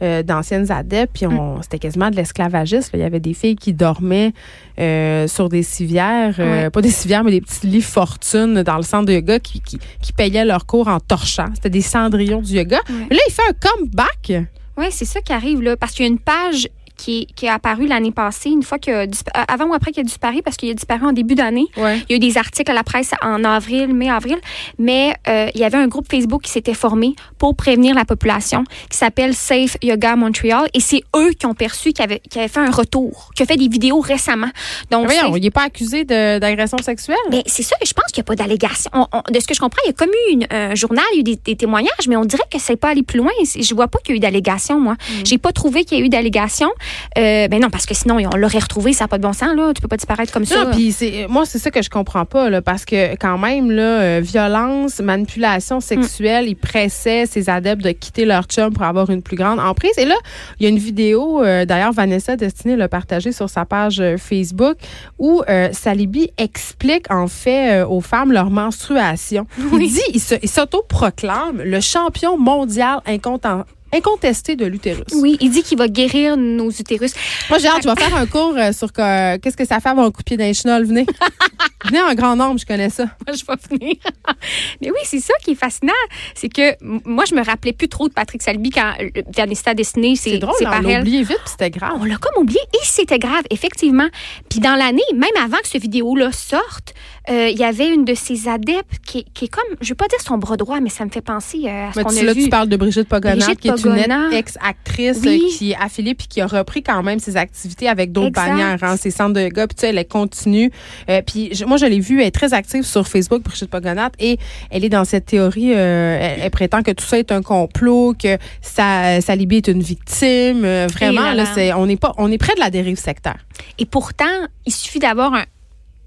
euh, 0.00 0.22
d'anciennes 0.22 0.70
adeptes, 0.70 1.12
puis 1.12 1.26
on, 1.26 1.60
c'était 1.62 1.80
quasiment 1.80 2.08
de 2.10 2.16
l'esclavagisme. 2.16 2.90
Il 2.94 3.00
y 3.00 3.02
avait 3.02 3.18
des 3.18 3.34
filles 3.34 3.56
qui 3.56 3.72
dormaient 3.72 4.32
euh, 4.78 5.26
sur 5.26 5.48
des 5.48 5.64
civières, 5.64 6.36
pas 6.72 6.80
des 6.82 6.90
civières, 6.90 7.24
mais 7.24 7.32
des 7.32 7.40
petits 7.40 7.66
lits 7.66 7.82
fortune 7.82 8.62
dans 8.62 8.76
le 8.76 8.82
centre 8.82 9.06
de 9.06 9.12
yoga 9.12 9.40
qui, 9.40 9.60
qui, 9.60 9.78
qui 10.00 10.12
payaient 10.12 10.44
leur 10.44 10.66
cours 10.66 10.86
en 10.86 11.00
torchant. 11.00 11.48
C'était 11.54 11.70
des 11.70 11.80
cendrillons 11.80 12.42
du 12.42 12.52
yoga. 12.54 12.78
Là, 12.88 13.18
il 13.28 13.32
fait 13.32 13.42
un 13.48 13.54
comeback. 13.54 14.46
Oui, 14.76 14.86
c'est 14.90 15.06
ça 15.06 15.20
qui 15.20 15.32
arrive, 15.32 15.62
là, 15.62 15.76
parce 15.76 15.92
qu'il 15.92 16.04
y 16.04 16.08
a 16.08 16.12
une 16.12 16.18
page 16.18 16.68
qui 16.96 17.22
est, 17.22 17.26
qui 17.34 17.46
est 17.46 17.48
apparue 17.50 17.86
l'année 17.86 18.10
passée, 18.12 18.50
une 18.50 18.62
fois 18.62 18.78
qu'il 18.78 18.92
a 18.94 19.06
dispa- 19.06 19.36
euh, 19.36 19.44
avant 19.48 19.66
ou 19.66 19.74
après 19.74 19.92
qu'il 19.92 20.00
a 20.00 20.04
disparu, 20.04 20.42
parce 20.42 20.56
qu'il 20.56 20.70
a 20.70 20.74
disparu 20.74 21.06
en 21.06 21.12
début 21.12 21.34
d'année. 21.34 21.66
Ouais. 21.76 21.98
Il 22.08 22.10
y 22.10 22.12
a 22.14 22.16
eu 22.16 22.18
des 22.18 22.38
articles 22.38 22.70
à 22.70 22.74
la 22.74 22.82
presse 22.84 23.12
en 23.22 23.44
avril, 23.44 23.92
mai-avril, 23.94 24.36
mais 24.78 25.14
euh, 25.28 25.48
il 25.54 25.60
y 25.60 25.64
avait 25.64 25.78
un 25.78 25.88
groupe 25.88 26.10
Facebook 26.10 26.42
qui 26.42 26.50
s'était 26.50 26.74
formé 26.74 27.14
pour 27.38 27.54
prévenir 27.54 27.94
la 27.94 28.04
population, 28.04 28.64
qui 28.90 28.96
s'appelle 28.96 29.34
Safe 29.34 29.76
Yoga 29.82 30.16
Montreal, 30.16 30.68
et 30.74 30.80
c'est 30.80 31.02
eux 31.16 31.30
qui 31.30 31.46
ont 31.46 31.54
perçu 31.54 31.92
qu'il 31.92 32.04
avait, 32.04 32.20
fait 32.30 32.56
un 32.58 32.70
retour, 32.70 33.30
qui 33.34 33.42
a 33.42 33.46
fait 33.46 33.56
des 33.56 33.68
vidéos 33.68 34.00
récemment. 34.00 34.48
Donc, 34.90 35.06
Voyons, 35.06 35.20
Safe- 35.22 35.36
il 35.36 35.42
n'est 35.42 35.50
pas 35.50 35.64
accusé 35.64 36.04
d'agression 36.04 36.78
sexuelle? 36.78 37.16
mais 37.30 37.42
c'est 37.46 37.62
ça, 37.62 37.76
je 37.84 37.92
pense 37.92 38.06
qu'il 38.12 38.20
n'y 38.22 38.26
a 38.26 38.28
pas 38.28 38.36
d'allégation. 38.36 38.90
On- 38.94 39.06
on- 39.12 39.22
De 39.32 39.40
ce 39.40 39.46
que 39.46 39.54
je 39.54 39.60
comprends, 39.60 39.80
il 39.84 39.88
y 39.88 39.90
a 39.90 39.92
comme 39.92 40.08
eu 40.10 40.32
une- 40.32 40.46
un 40.50 40.74
journal, 40.74 41.04
il 41.12 41.16
y 41.16 41.18
a 41.18 41.20
eu 41.20 41.24
des, 41.24 41.36
des 41.36 41.56
témoignages, 41.56 42.08
mais 42.08 42.16
on 42.16 42.24
dirait 42.24 42.42
que 42.50 42.58
c'est 42.58 42.76
pas 42.76 42.88
allé 42.90 43.02
plus 43.02 43.18
loin. 43.18 43.30
Je 43.44 43.74
vois 43.74 43.88
pas 43.88 43.98
qu'il 43.98 44.12
y 44.12 44.14
a 44.14 44.16
eu 44.16 44.20
d'allégation, 44.20 44.80
moi. 44.80 44.96
J'ai 45.24 45.38
pas 45.38 45.52
trouvé 45.52 45.84
qu'il 45.84 45.98
y 45.98 46.02
a 46.02 46.04
eu 46.04 46.08
d'allégation. 46.08 46.70
Euh, 47.18 47.48
ben 47.48 47.60
non, 47.60 47.70
parce 47.70 47.86
que 47.86 47.94
sinon, 47.94 48.16
on 48.32 48.36
l'aurait 48.36 48.58
retrouvé, 48.58 48.92
ça 48.92 49.04
n'a 49.04 49.08
pas 49.08 49.18
de 49.18 49.22
bon 49.22 49.32
sens, 49.32 49.54
là. 49.56 49.72
Tu 49.74 49.80
peux 49.80 49.88
pas 49.88 49.96
disparaître 49.96 50.32
comme 50.32 50.44
ça. 50.44 50.64
Non, 50.64 50.70
puis 50.72 50.92
c'est 50.92 51.26
moi 51.28 51.44
c'est 51.46 51.58
ça 51.58 51.70
que 51.70 51.82
je 51.82 51.90
comprends 51.90 52.24
pas 52.24 52.50
là, 52.50 52.62
parce 52.62 52.84
que 52.84 53.14
quand 53.16 53.38
même 53.38 53.70
là 53.70 53.82
euh, 54.00 54.20
violence, 54.22 55.00
manipulation 55.00 55.80
sexuelle, 55.80 56.46
il 56.48 56.56
pressait 56.56 57.26
ses 57.26 57.48
adeptes 57.50 57.82
de 57.82 57.90
quitter 57.92 58.24
leur 58.24 58.44
chum 58.44 58.72
pour 58.72 58.82
avoir 58.84 59.10
une 59.10 59.22
plus 59.22 59.36
grande 59.36 59.58
emprise 59.60 59.92
et 59.98 60.04
là, 60.04 60.14
il 60.58 60.64
y 60.64 60.66
a 60.66 60.68
une 60.70 60.78
vidéo 60.78 61.42
euh, 61.42 61.64
d'ailleurs 61.64 61.92
Vanessa 61.92 62.36
Destinée 62.36 62.76
l'a 62.76 62.88
partagée 62.88 63.32
sur 63.32 63.48
sa 63.50 63.64
page 63.64 64.00
euh, 64.00 64.16
Facebook 64.18 64.76
où 65.18 65.42
Salibi 65.72 66.30
explique 66.38 67.10
en 67.10 67.26
fait 67.28 67.82
aux 67.82 68.00
femmes 68.00 68.32
leur 68.32 68.50
menstruation. 68.50 69.46
Oui. 69.72 69.86
Il 69.86 70.20
dit 70.20 70.28
il 70.42 70.48
s'auto-proclame 70.48 71.62
le 71.62 71.80
champion 71.80 72.38
mondial 72.38 73.00
inconten- 73.06 73.64
incontesté 73.92 74.56
de 74.56 74.66
l'utérus. 74.66 75.04
Oui, 75.14 75.36
il 75.40 75.50
dit 75.50 75.62
qu'il 75.62 75.78
va 75.78 75.88
guérir 75.88 76.36
nos 76.36 76.70
utérus. 76.70 77.12
Moi, 77.48 77.58
j'ai 77.58 77.68
hâte, 77.68 77.80
tu 77.82 77.86
vas 77.88 77.96
faire 77.96 78.14
un 78.16 78.26
cours 78.26 78.54
euh, 78.56 78.72
sur 78.72 78.92
que- 78.92 79.36
qu'est-ce 79.38 79.56
que 79.56 79.64
ça 79.66 79.80
fait 79.80 79.88
avoir 79.88 80.06
un 80.06 80.10
coup 80.10 80.20
de 80.22 80.24
pied 80.24 80.36
d'un 80.36 80.52
chenol. 80.52 80.84
Venez. 80.84 81.06
Venez 81.84 82.00
en 82.00 82.14
grand 82.14 82.34
nombre, 82.34 82.58
je 82.58 82.66
connais 82.66 82.90
ça. 82.90 83.04
Moi, 83.26 83.36
je 83.36 83.44
vais 83.44 83.78
venir. 83.78 83.94
Mais 84.80 84.90
oui, 84.90 84.98
c'est 85.04 85.20
ça 85.20 85.34
qui 85.44 85.52
est 85.52 85.56
fascinant. 85.56 85.92
C'est 86.34 86.48
que 86.48 86.74
moi, 87.08 87.24
je 87.28 87.34
me 87.34 87.44
rappelais 87.44 87.72
plus 87.72 87.88
trop 87.88 88.08
de 88.08 88.12
Patrick 88.12 88.42
Salby 88.42 88.70
quand 88.70 88.92
euh, 89.00 89.08
Vanessa 89.36 89.72
Destinée, 89.74 90.16
c'est 90.16 90.30
C'est 90.30 90.38
drôle, 90.38 90.54
c'est 90.58 90.66
on 90.66 90.70
l'a 90.80 91.00
oublié 91.00 91.20
vite, 91.22 91.38
puis 91.38 91.50
c'était 91.50 91.70
grave. 91.70 91.92
On 92.00 92.04
l'a 92.04 92.16
comme 92.16 92.42
oublié 92.42 92.58
et 92.74 92.84
c'était 92.84 93.18
grave, 93.20 93.42
effectivement. 93.50 94.08
Puis 94.50 94.58
dans 94.60 94.74
l'année, 94.74 95.02
même 95.14 95.30
avant 95.44 95.58
que 95.58 95.68
cette 95.68 95.82
vidéo-là 95.82 96.32
sorte, 96.32 96.94
euh, 97.30 97.48
il 97.50 97.58
y 97.58 97.64
avait 97.64 97.88
une 97.88 98.04
de 98.04 98.14
ses 98.14 98.48
adeptes 98.48 98.98
qui, 99.06 99.24
qui 99.34 99.44
est 99.44 99.48
comme, 99.48 99.64
je 99.80 99.88
veux 99.90 99.94
pas 99.96 100.08
dire 100.08 100.20
son 100.20 100.38
bras 100.38 100.56
droit, 100.56 100.80
mais 100.80 100.90
ça 100.90 101.04
me 101.04 101.10
fait 101.10 101.20
penser 101.20 101.62
euh, 101.66 101.88
à 101.88 101.92
ce 101.92 101.98
Mais 101.98 102.04
qu'on 102.04 102.10
tu, 102.10 102.18
a 102.18 102.22
là, 102.24 102.32
vu. 102.32 102.44
tu 102.44 102.48
parles 102.48 102.68
de 102.68 102.76
Brigitte 102.76 103.08
Brigitte 103.08 103.60
qui 103.60 103.68
est 103.68 103.75
une 103.76 103.94
Pogonat. 103.94 104.30
ex-actrice 104.32 105.18
Oui. 105.24 105.42
qui 105.56 105.72
est 105.72 105.76
affiliée 105.76 106.14
puis 106.14 106.26
qui 106.28 106.40
a 106.40 106.46
repris 106.46 106.82
quand 106.82 107.02
même 107.02 107.18
ses 107.18 107.36
activités 107.36 107.88
avec 107.88 108.12
d'autres 108.12 108.32
bannières, 108.32 108.78
hein, 108.82 108.96
ses 108.96 109.10
centres 109.10 109.34
de 109.34 109.40
yoga. 109.40 109.66
Puis 109.66 109.74
tu 109.76 109.80
sais, 109.82 109.88
elle 109.94 110.08
continue. 110.08 110.70
Euh, 111.10 111.22
puis 111.26 111.50
je- 111.54 111.64
moi, 111.64 111.76
je 111.76 111.86
l'ai 111.86 112.00
vue, 112.00 112.20
elle 112.20 112.26
est 112.28 112.30
très 112.30 112.54
active 112.54 112.82
sur 112.84 113.06
Facebook, 113.08 113.42
Brigitte 113.42 113.70
Pogonat, 113.70 114.10
et 114.18 114.38
elle 114.70 114.84
est 114.84 114.88
dans 114.88 115.04
cette 115.04 115.26
théorie, 115.26 115.72
euh, 115.74 116.18
elle, 116.20 116.40
elle 116.44 116.50
prétend 116.50 116.82
que 116.82 116.90
tout 116.92 117.04
ça 117.04 117.18
est 117.18 117.32
un 117.32 117.42
complot, 117.42 118.14
que 118.20 118.38
sa, 118.62 119.20
Salibi 119.20 119.56
est 119.56 119.68
une 119.68 119.82
victime. 119.82 120.64
Euh, 120.64 120.86
vraiment, 120.92 121.22
là 121.22 121.34
là, 121.34 121.44
là. 121.44 121.50
c'est, 121.54 121.72
on 121.72 121.88
est 121.88 122.00
pas, 122.00 122.12
on 122.18 122.30
est 122.30 122.38
près 122.38 122.54
de 122.54 122.60
la 122.60 122.70
dérive 122.70 122.98
sectaire. 122.98 123.38
Et 123.78 123.86
pourtant, 123.86 124.24
il 124.64 124.72
suffit 124.72 124.98
d'avoir 124.98 125.32
un, 125.34 125.44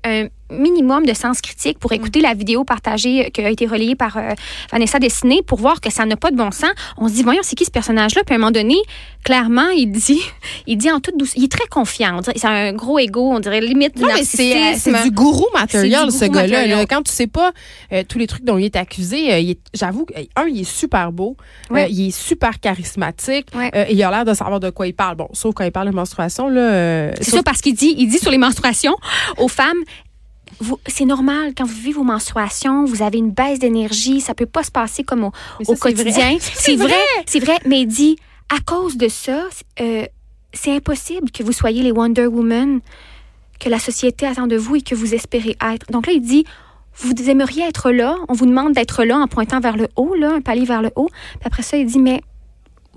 un 0.05 0.27
minimum 0.51 1.05
de 1.05 1.13
sens 1.13 1.41
critique 1.41 1.77
Mm. 1.77 1.79
pour 1.79 1.91
écouter 1.93 2.21
la 2.21 2.33
vidéo 2.33 2.63
partagée 2.63 3.25
euh, 3.25 3.29
qui 3.29 3.41
a 3.41 3.49
été 3.49 3.65
relayée 3.67 3.95
par 3.95 4.17
euh, 4.17 4.31
Vanessa 4.71 4.97
Dessiné 4.99 5.41
pour 5.45 5.59
voir 5.59 5.81
que 5.81 5.91
ça 5.91 6.05
n'a 6.05 6.15
pas 6.15 6.31
de 6.31 6.35
bon 6.37 6.51
sens. 6.51 6.71
On 6.97 7.07
se 7.07 7.13
dit, 7.13 7.23
voyons, 7.23 7.41
c'est 7.43 7.55
qui 7.55 7.65
ce 7.65 7.71
personnage-là? 7.71 8.21
Puis 8.25 8.33
à 8.33 8.37
un 8.37 8.39
moment 8.39 8.51
donné, 8.51 8.75
clairement, 9.23 9.69
il 9.69 9.91
dit, 9.91 10.21
il 10.67 10.77
dit 10.77 10.91
en 10.91 10.99
toute 10.99 11.17
douceur, 11.17 11.35
il 11.37 11.43
est 11.45 11.51
très 11.51 11.67
confiant. 11.67 12.17
On 12.17 12.21
dirait, 12.21 12.35
c'est 12.37 12.47
un 12.47 12.73
gros 12.73 12.97
ego, 12.99 13.21
on 13.31 13.39
dirait 13.39 13.61
limite 13.61 13.95
du 13.95 14.01
Non, 14.03 14.09
mais 14.13 14.23
c'est, 14.23 14.55
euh, 14.55 14.75
c'est 14.77 15.03
du 15.03 15.11
gourou 15.11 15.45
matériel, 15.53 16.11
ce 16.11 16.25
gars-là. 16.25 16.85
Quand 16.85 17.01
tu 17.03 17.11
sais 17.11 17.27
pas 17.27 17.51
euh, 17.93 18.03
tous 18.07 18.17
les 18.19 18.27
trucs 18.27 18.43
dont 18.45 18.57
il 18.57 18.65
est 18.65 18.75
accusé, 18.75 19.33
euh, 19.33 19.53
j'avoue, 19.73 20.05
un, 20.35 20.47
il 20.47 20.61
est 20.61 20.63
super 20.63 21.11
beau, 21.11 21.35
il 21.75 22.07
est 22.07 22.11
super 22.11 22.59
charismatique, 22.59 23.47
et 23.73 23.93
il 23.93 24.03
a 24.03 24.09
l'air 24.11 24.25
de 24.25 24.33
savoir 24.33 24.59
de 24.59 24.69
quoi 24.69 24.87
il 24.87 24.93
parle. 24.93 25.15
Bon, 25.17 25.27
sauf 25.33 25.53
quand 25.53 25.63
il 25.65 25.71
parle 25.71 25.89
de 25.89 25.95
menstruation, 25.95 26.47
là. 26.49 27.11
C'est 27.17 27.25
sauf- 27.31 27.35
ça 27.39 27.43
parce 27.43 27.61
qu'il 27.61 27.75
dit, 27.75 27.93
il 27.97 28.07
dit 28.07 28.17
sur 28.19 28.31
les 28.31 28.37
menstruations 28.37 28.95
aux 29.37 29.47
femmes, 29.47 29.77
c'est 30.87 31.05
normal 31.05 31.53
quand 31.57 31.65
vous 31.65 31.73
vivez 31.73 31.93
vos 31.93 32.03
menstruations, 32.03 32.85
vous 32.85 33.01
avez 33.01 33.17
une 33.17 33.31
baisse 33.31 33.59
d'énergie, 33.59 34.21
ça 34.21 34.33
peut 34.33 34.45
pas 34.45 34.63
se 34.63 34.71
passer 34.71 35.03
comme 35.03 35.23
au, 35.23 35.31
Mais 35.59 35.65
ça, 35.65 35.71
au 35.71 35.75
c'est 35.75 35.81
vrai. 35.81 36.03
quotidien. 36.03 36.37
C'est 36.39 36.75
vrai. 36.75 36.87
vrai, 36.87 37.23
c'est 37.25 37.39
vrai, 37.39 37.57
mais 37.65 37.81
il 37.81 37.87
dit 37.87 38.17
à 38.49 38.59
cause 38.65 38.97
de 38.97 39.07
ça, 39.07 39.47
euh, 39.79 40.05
c'est 40.53 40.75
impossible 40.75 41.29
que 41.31 41.43
vous 41.43 41.51
soyez 41.51 41.83
les 41.83 41.91
Wonder 41.91 42.25
Woman 42.27 42.79
que 43.59 43.69
la 43.69 43.79
société 43.79 44.25
attend 44.25 44.47
de 44.47 44.55
vous 44.55 44.77
et 44.77 44.81
que 44.81 44.95
vous 44.95 45.13
espérez 45.13 45.55
être. 45.73 45.85
Donc 45.91 46.07
là, 46.07 46.13
il 46.13 46.21
dit 46.21 46.45
vous 46.95 47.13
aimeriez 47.29 47.63
être 47.63 47.91
là, 47.91 48.17
on 48.27 48.33
vous 48.33 48.45
demande 48.45 48.73
d'être 48.73 49.03
là 49.05 49.17
en 49.17 49.27
pointant 49.27 49.59
vers 49.61 49.77
le 49.77 49.87
haut, 49.95 50.15
là, 50.15 50.33
un 50.33 50.41
palier 50.41 50.65
vers 50.65 50.81
le 50.81 50.91
haut. 50.95 51.07
Puis 51.07 51.45
après 51.45 51.63
ça, 51.63 51.77
il 51.77 51.85
dit 51.85 51.99
mais 51.99 52.21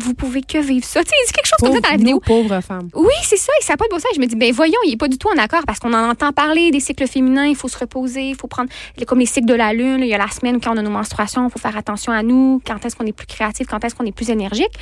vous 0.02 0.14
pouvez 0.14 0.42
que 0.42 0.58
vivre 0.58 0.84
ça. 0.84 1.02
Tu 1.02 1.08
sais, 1.10 1.14
il 1.22 1.26
dit 1.26 1.32
quelque 1.32 1.46
chose 1.46 1.58
comme 1.60 1.68
ça 1.68 1.74
Pauvre, 1.74 1.82
dans 1.82 1.90
la 1.90 1.96
vidéo. 1.96 2.14
nous, 2.16 2.20
pauvres 2.20 2.60
femmes. 2.60 2.88
Oui, 2.94 3.12
c'est 3.24 3.36
ça, 3.36 3.52
et 3.60 3.64
ça 3.64 3.72
n'a 3.74 3.76
pas 3.76 3.84
de 3.86 3.90
bon 3.90 3.98
sens. 3.98 4.10
Je 4.14 4.20
me 4.20 4.26
dis, 4.26 4.36
ben 4.36 4.52
voyons, 4.52 4.78
il 4.86 4.90
n'est 4.90 4.96
pas 4.96 5.08
du 5.08 5.18
tout 5.18 5.28
en 5.34 5.38
accord 5.40 5.62
parce 5.66 5.78
qu'on 5.78 5.92
en 5.94 6.10
entend 6.10 6.32
parler 6.32 6.70
des 6.70 6.80
cycles 6.80 7.06
féminins, 7.06 7.46
il 7.46 7.56
faut 7.56 7.68
se 7.68 7.78
reposer, 7.78 8.30
il 8.30 8.34
faut 8.36 8.46
prendre, 8.48 8.68
comme 9.06 9.18
les 9.20 9.26
cycles 9.26 9.46
de 9.46 9.54
la 9.54 9.72
lune, 9.72 10.00
il 10.00 10.08
y 10.08 10.14
a 10.14 10.18
la 10.18 10.28
semaine 10.28 10.60
quand 10.60 10.74
on 10.74 10.78
a 10.78 10.82
nos 10.82 10.90
menstruations, 10.90 11.46
il 11.48 11.50
faut 11.52 11.58
faire 11.58 11.76
attention 11.76 12.12
à 12.12 12.22
nous, 12.22 12.60
quand 12.66 12.84
est-ce 12.84 12.96
qu'on 12.96 13.06
est 13.06 13.12
plus 13.12 13.26
créatif, 13.26 13.66
quand 13.68 13.82
est-ce 13.84 13.94
qu'on 13.94 14.04
est 14.06 14.12
plus 14.12 14.30
énergique. 14.30 14.72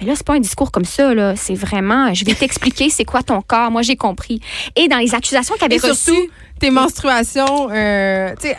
Mais 0.00 0.06
là, 0.06 0.14
c'est 0.16 0.26
pas 0.26 0.34
un 0.34 0.40
discours 0.40 0.70
comme 0.70 0.84
ça, 0.84 1.14
là. 1.14 1.34
C'est 1.36 1.54
vraiment, 1.54 2.12
je 2.14 2.24
vais 2.24 2.34
t'expliquer 2.34 2.90
c'est 2.90 3.04
quoi 3.04 3.22
ton 3.22 3.40
corps, 3.42 3.70
moi 3.70 3.82
j'ai 3.82 3.96
compris. 3.96 4.40
Et 4.76 4.88
dans 4.88 4.98
les 4.98 5.14
accusations 5.14 5.54
qu'il 5.54 5.64
avait 5.64 5.76
Et 5.76 5.78
reçues, 5.78 5.94
surtout, 6.12 6.26
tes 6.58 6.70
menstruations, 6.70 7.68
euh, 7.70 8.34
tu 8.40 8.48
sais, 8.48 8.56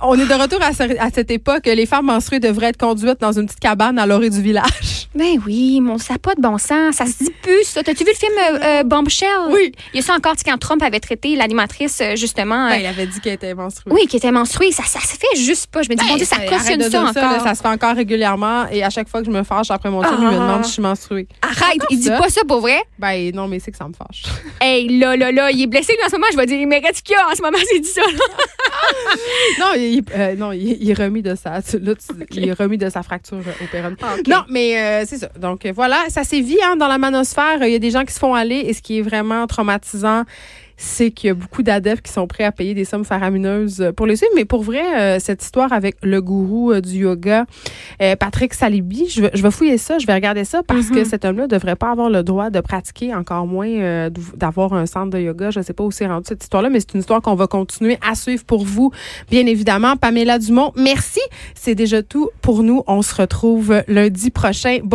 on 0.00 0.18
est 0.18 0.26
de 0.26 0.34
retour 0.40 0.60
à, 0.62 0.72
ce- 0.72 0.98
à 0.98 1.10
cette 1.12 1.30
époque. 1.30 1.66
Les 1.66 1.84
femmes 1.86 2.06
menstruées 2.06 2.40
devraient 2.40 2.68
être 2.68 2.78
conduites 2.78 3.20
dans 3.20 3.32
une 3.32 3.46
petite 3.46 3.60
cabane 3.60 3.98
à 3.98 4.06
l'orée 4.06 4.30
du 4.30 4.40
village. 4.40 5.08
Ben 5.14 5.38
oui, 5.46 5.53
mon, 5.80 5.98
ça 5.98 6.14
n'a 6.14 6.18
pas 6.18 6.34
de 6.34 6.40
bon 6.40 6.58
sens. 6.58 6.96
Ça 6.96 7.06
se 7.06 7.24
dit 7.24 7.32
plus, 7.42 7.64
ça. 7.64 7.82
T'as-tu 7.82 8.04
vu 8.04 8.10
le 8.12 8.16
film 8.16 8.32
euh, 8.38 8.58
euh, 8.80 8.82
Bombshell? 8.84 9.28
Oui. 9.50 9.72
Il 9.92 9.96
y 9.96 10.02
a 10.02 10.02
ça 10.06 10.14
encore, 10.14 10.34
quand 10.44 10.58
Trump 10.58 10.82
avait 10.82 11.00
traité 11.00 11.36
l'animatrice, 11.36 12.00
euh, 12.00 12.16
justement. 12.16 12.68
Ben, 12.68 12.76
il 12.76 12.86
avait 12.86 13.06
dit 13.06 13.20
qu'elle 13.20 13.34
était 13.34 13.54
menstruée. 13.54 13.92
oui, 13.92 14.06
qui 14.06 14.16
était 14.16 14.30
menstruée. 14.32 14.72
Ça, 14.72 14.82
ça 14.84 15.00
se 15.00 15.16
fait 15.16 15.36
juste 15.36 15.68
pas. 15.68 15.82
Je 15.82 15.88
me 15.90 15.94
dis, 15.94 16.04
Ben, 16.04 16.10
mon 16.10 16.16
Dieu, 16.16 16.26
ça 16.26 16.36
arrête 16.36 16.50
cautionne 16.50 16.82
ça 16.90 17.02
encore. 17.02 17.14
là, 17.32 17.40
ça 17.40 17.54
se 17.54 17.62
fait 17.62 17.68
encore 17.68 17.94
régulièrement 17.94 18.66
et 18.70 18.82
à 18.82 18.90
chaque 18.90 19.08
fois 19.08 19.20
que 19.20 19.26
je 19.26 19.30
me 19.32 19.42
fâche 19.42 19.70
après 19.70 19.90
mon 19.90 20.02
chum, 20.02 20.16
il 20.18 20.24
me 20.24 20.28
Ah. 20.28 20.32
demande 20.34 20.62
si 20.64 20.68
je 20.70 20.72
suis 20.74 20.82
menstruée. 20.82 21.26
Arrête, 21.42 21.82
il 21.90 21.98
dit 22.00 22.08
pas 22.10 22.28
ça 22.28 22.42
pour 22.46 22.60
vrai. 22.60 22.82
Ben 22.98 23.30
non, 23.34 23.48
mais 23.48 23.58
c'est 23.60 23.70
que 23.70 23.76
ça 23.76 23.86
me 23.88 23.94
fâche. 23.94 24.22
Hey, 24.60 24.98
là, 24.98 25.14
là, 25.16 25.30
là, 25.30 25.50
il 25.50 25.62
est 25.62 25.66
blessé 25.66 25.92
lui, 25.92 25.98
en 26.04 26.08
ce 26.08 26.12
moment. 26.12 26.26
Je 26.32 26.36
vais 26.38 26.46
dire, 26.46 26.58
il 26.58 26.66
mérite 26.66 27.02
qu'il 27.02 27.14
y 27.14 27.18
a 27.18 27.28
en 27.30 27.34
ce 27.34 27.42
moment, 27.42 27.58
c'est 27.70 27.80
dit 27.80 27.88
ça. 27.88 28.00
non, 29.60 29.66
il, 29.76 30.02
euh, 30.14 30.34
non, 30.36 30.52
il, 30.52 30.78
il 30.82 30.90
est 30.90 30.94
remis 30.94 31.22
de 31.22 31.34
sa, 31.34 31.60
tu- 31.62 31.78
là, 31.78 31.92
tu- 31.94 32.14
il 32.32 32.48
est 32.48 32.52
remis 32.52 32.78
de 32.78 32.88
sa 32.88 33.02
fracture 33.02 33.38
euh, 33.38 33.80
au. 33.82 34.18
Ok. 34.18 34.26
Non, 34.26 34.44
mais 34.48 34.78
euh, 34.80 35.04
c'est 35.06 35.18
ça. 35.18 35.28
Donc 35.38 35.66
euh, 35.66 35.72
voilà, 35.74 35.98
ça 36.08 36.24
sévit 36.24 36.58
hein, 36.64 36.76
dans 36.76 36.88
la 36.88 36.98
manosphère. 36.98 37.62
Il 37.62 37.72
y 37.72 37.74
a 37.74 37.78
des 37.78 37.90
gens 37.90 38.04
qui 38.04 38.12
se 38.12 38.18
font 38.18 38.34
aller 38.34 38.56
et 38.56 38.72
ce 38.72 38.82
qui 38.82 38.98
est 38.98 39.02
vraiment 39.02 39.46
traumatisant, 39.46 40.24
c'est 40.76 41.10
qu'il 41.10 41.28
y 41.28 41.30
a 41.30 41.34
beaucoup 41.34 41.62
d'adeptes 41.62 42.04
qui 42.04 42.12
sont 42.12 42.26
prêts 42.26 42.44
à 42.44 42.52
payer 42.52 42.74
des 42.74 42.84
sommes 42.84 43.04
faramineuses 43.04 43.92
pour 43.96 44.06
les 44.06 44.16
suivre. 44.16 44.32
Mais 44.34 44.44
pour 44.44 44.62
vrai, 44.62 44.82
euh, 44.98 45.18
cette 45.20 45.42
histoire 45.42 45.72
avec 45.72 45.96
le 46.02 46.20
gourou 46.20 46.72
euh, 46.72 46.80
du 46.80 47.00
yoga, 47.00 47.46
euh, 48.02 48.16
Patrick 48.16 48.54
Salibi, 48.54 49.08
je 49.08 49.22
vais, 49.22 49.30
je 49.34 49.42
vais 49.42 49.50
fouiller 49.50 49.78
ça, 49.78 49.98
je 49.98 50.06
vais 50.06 50.14
regarder 50.14 50.44
ça 50.44 50.62
parce 50.62 50.90
que 50.90 51.04
cet 51.04 51.24
homme-là 51.24 51.46
devrait 51.46 51.76
pas 51.76 51.90
avoir 51.90 52.10
le 52.10 52.22
droit 52.22 52.50
de 52.50 52.60
pratiquer, 52.60 53.14
encore 53.14 53.46
moins 53.46 54.08
d'avoir 54.36 54.72
un 54.72 54.86
centre 54.86 55.10
de 55.10 55.18
yoga. 55.18 55.50
Je 55.50 55.60
sais 55.60 55.72
pas 55.72 55.84
où 55.84 55.90
c'est 55.90 56.06
rendu 56.06 56.24
cette 56.28 56.42
histoire-là, 56.42 56.70
mais 56.70 56.80
c'est 56.80 56.94
une 56.94 57.00
histoire 57.00 57.22
qu'on 57.22 57.34
va 57.34 57.46
continuer 57.46 57.98
à 58.06 58.14
suivre 58.14 58.44
pour 58.44 58.64
vous, 58.64 58.90
bien 59.30 59.46
évidemment. 59.46 59.96
Pamela 59.96 60.38
Dumont, 60.38 60.72
merci. 60.76 61.20
C'est 61.54 61.74
déjà 61.74 62.02
tout 62.02 62.30
pour 62.42 62.62
nous. 62.62 62.82
On 62.86 63.02
se 63.02 63.14
retrouve 63.14 63.82
lundi 63.88 64.30
prochain. 64.30 64.78
Bon 64.82 64.88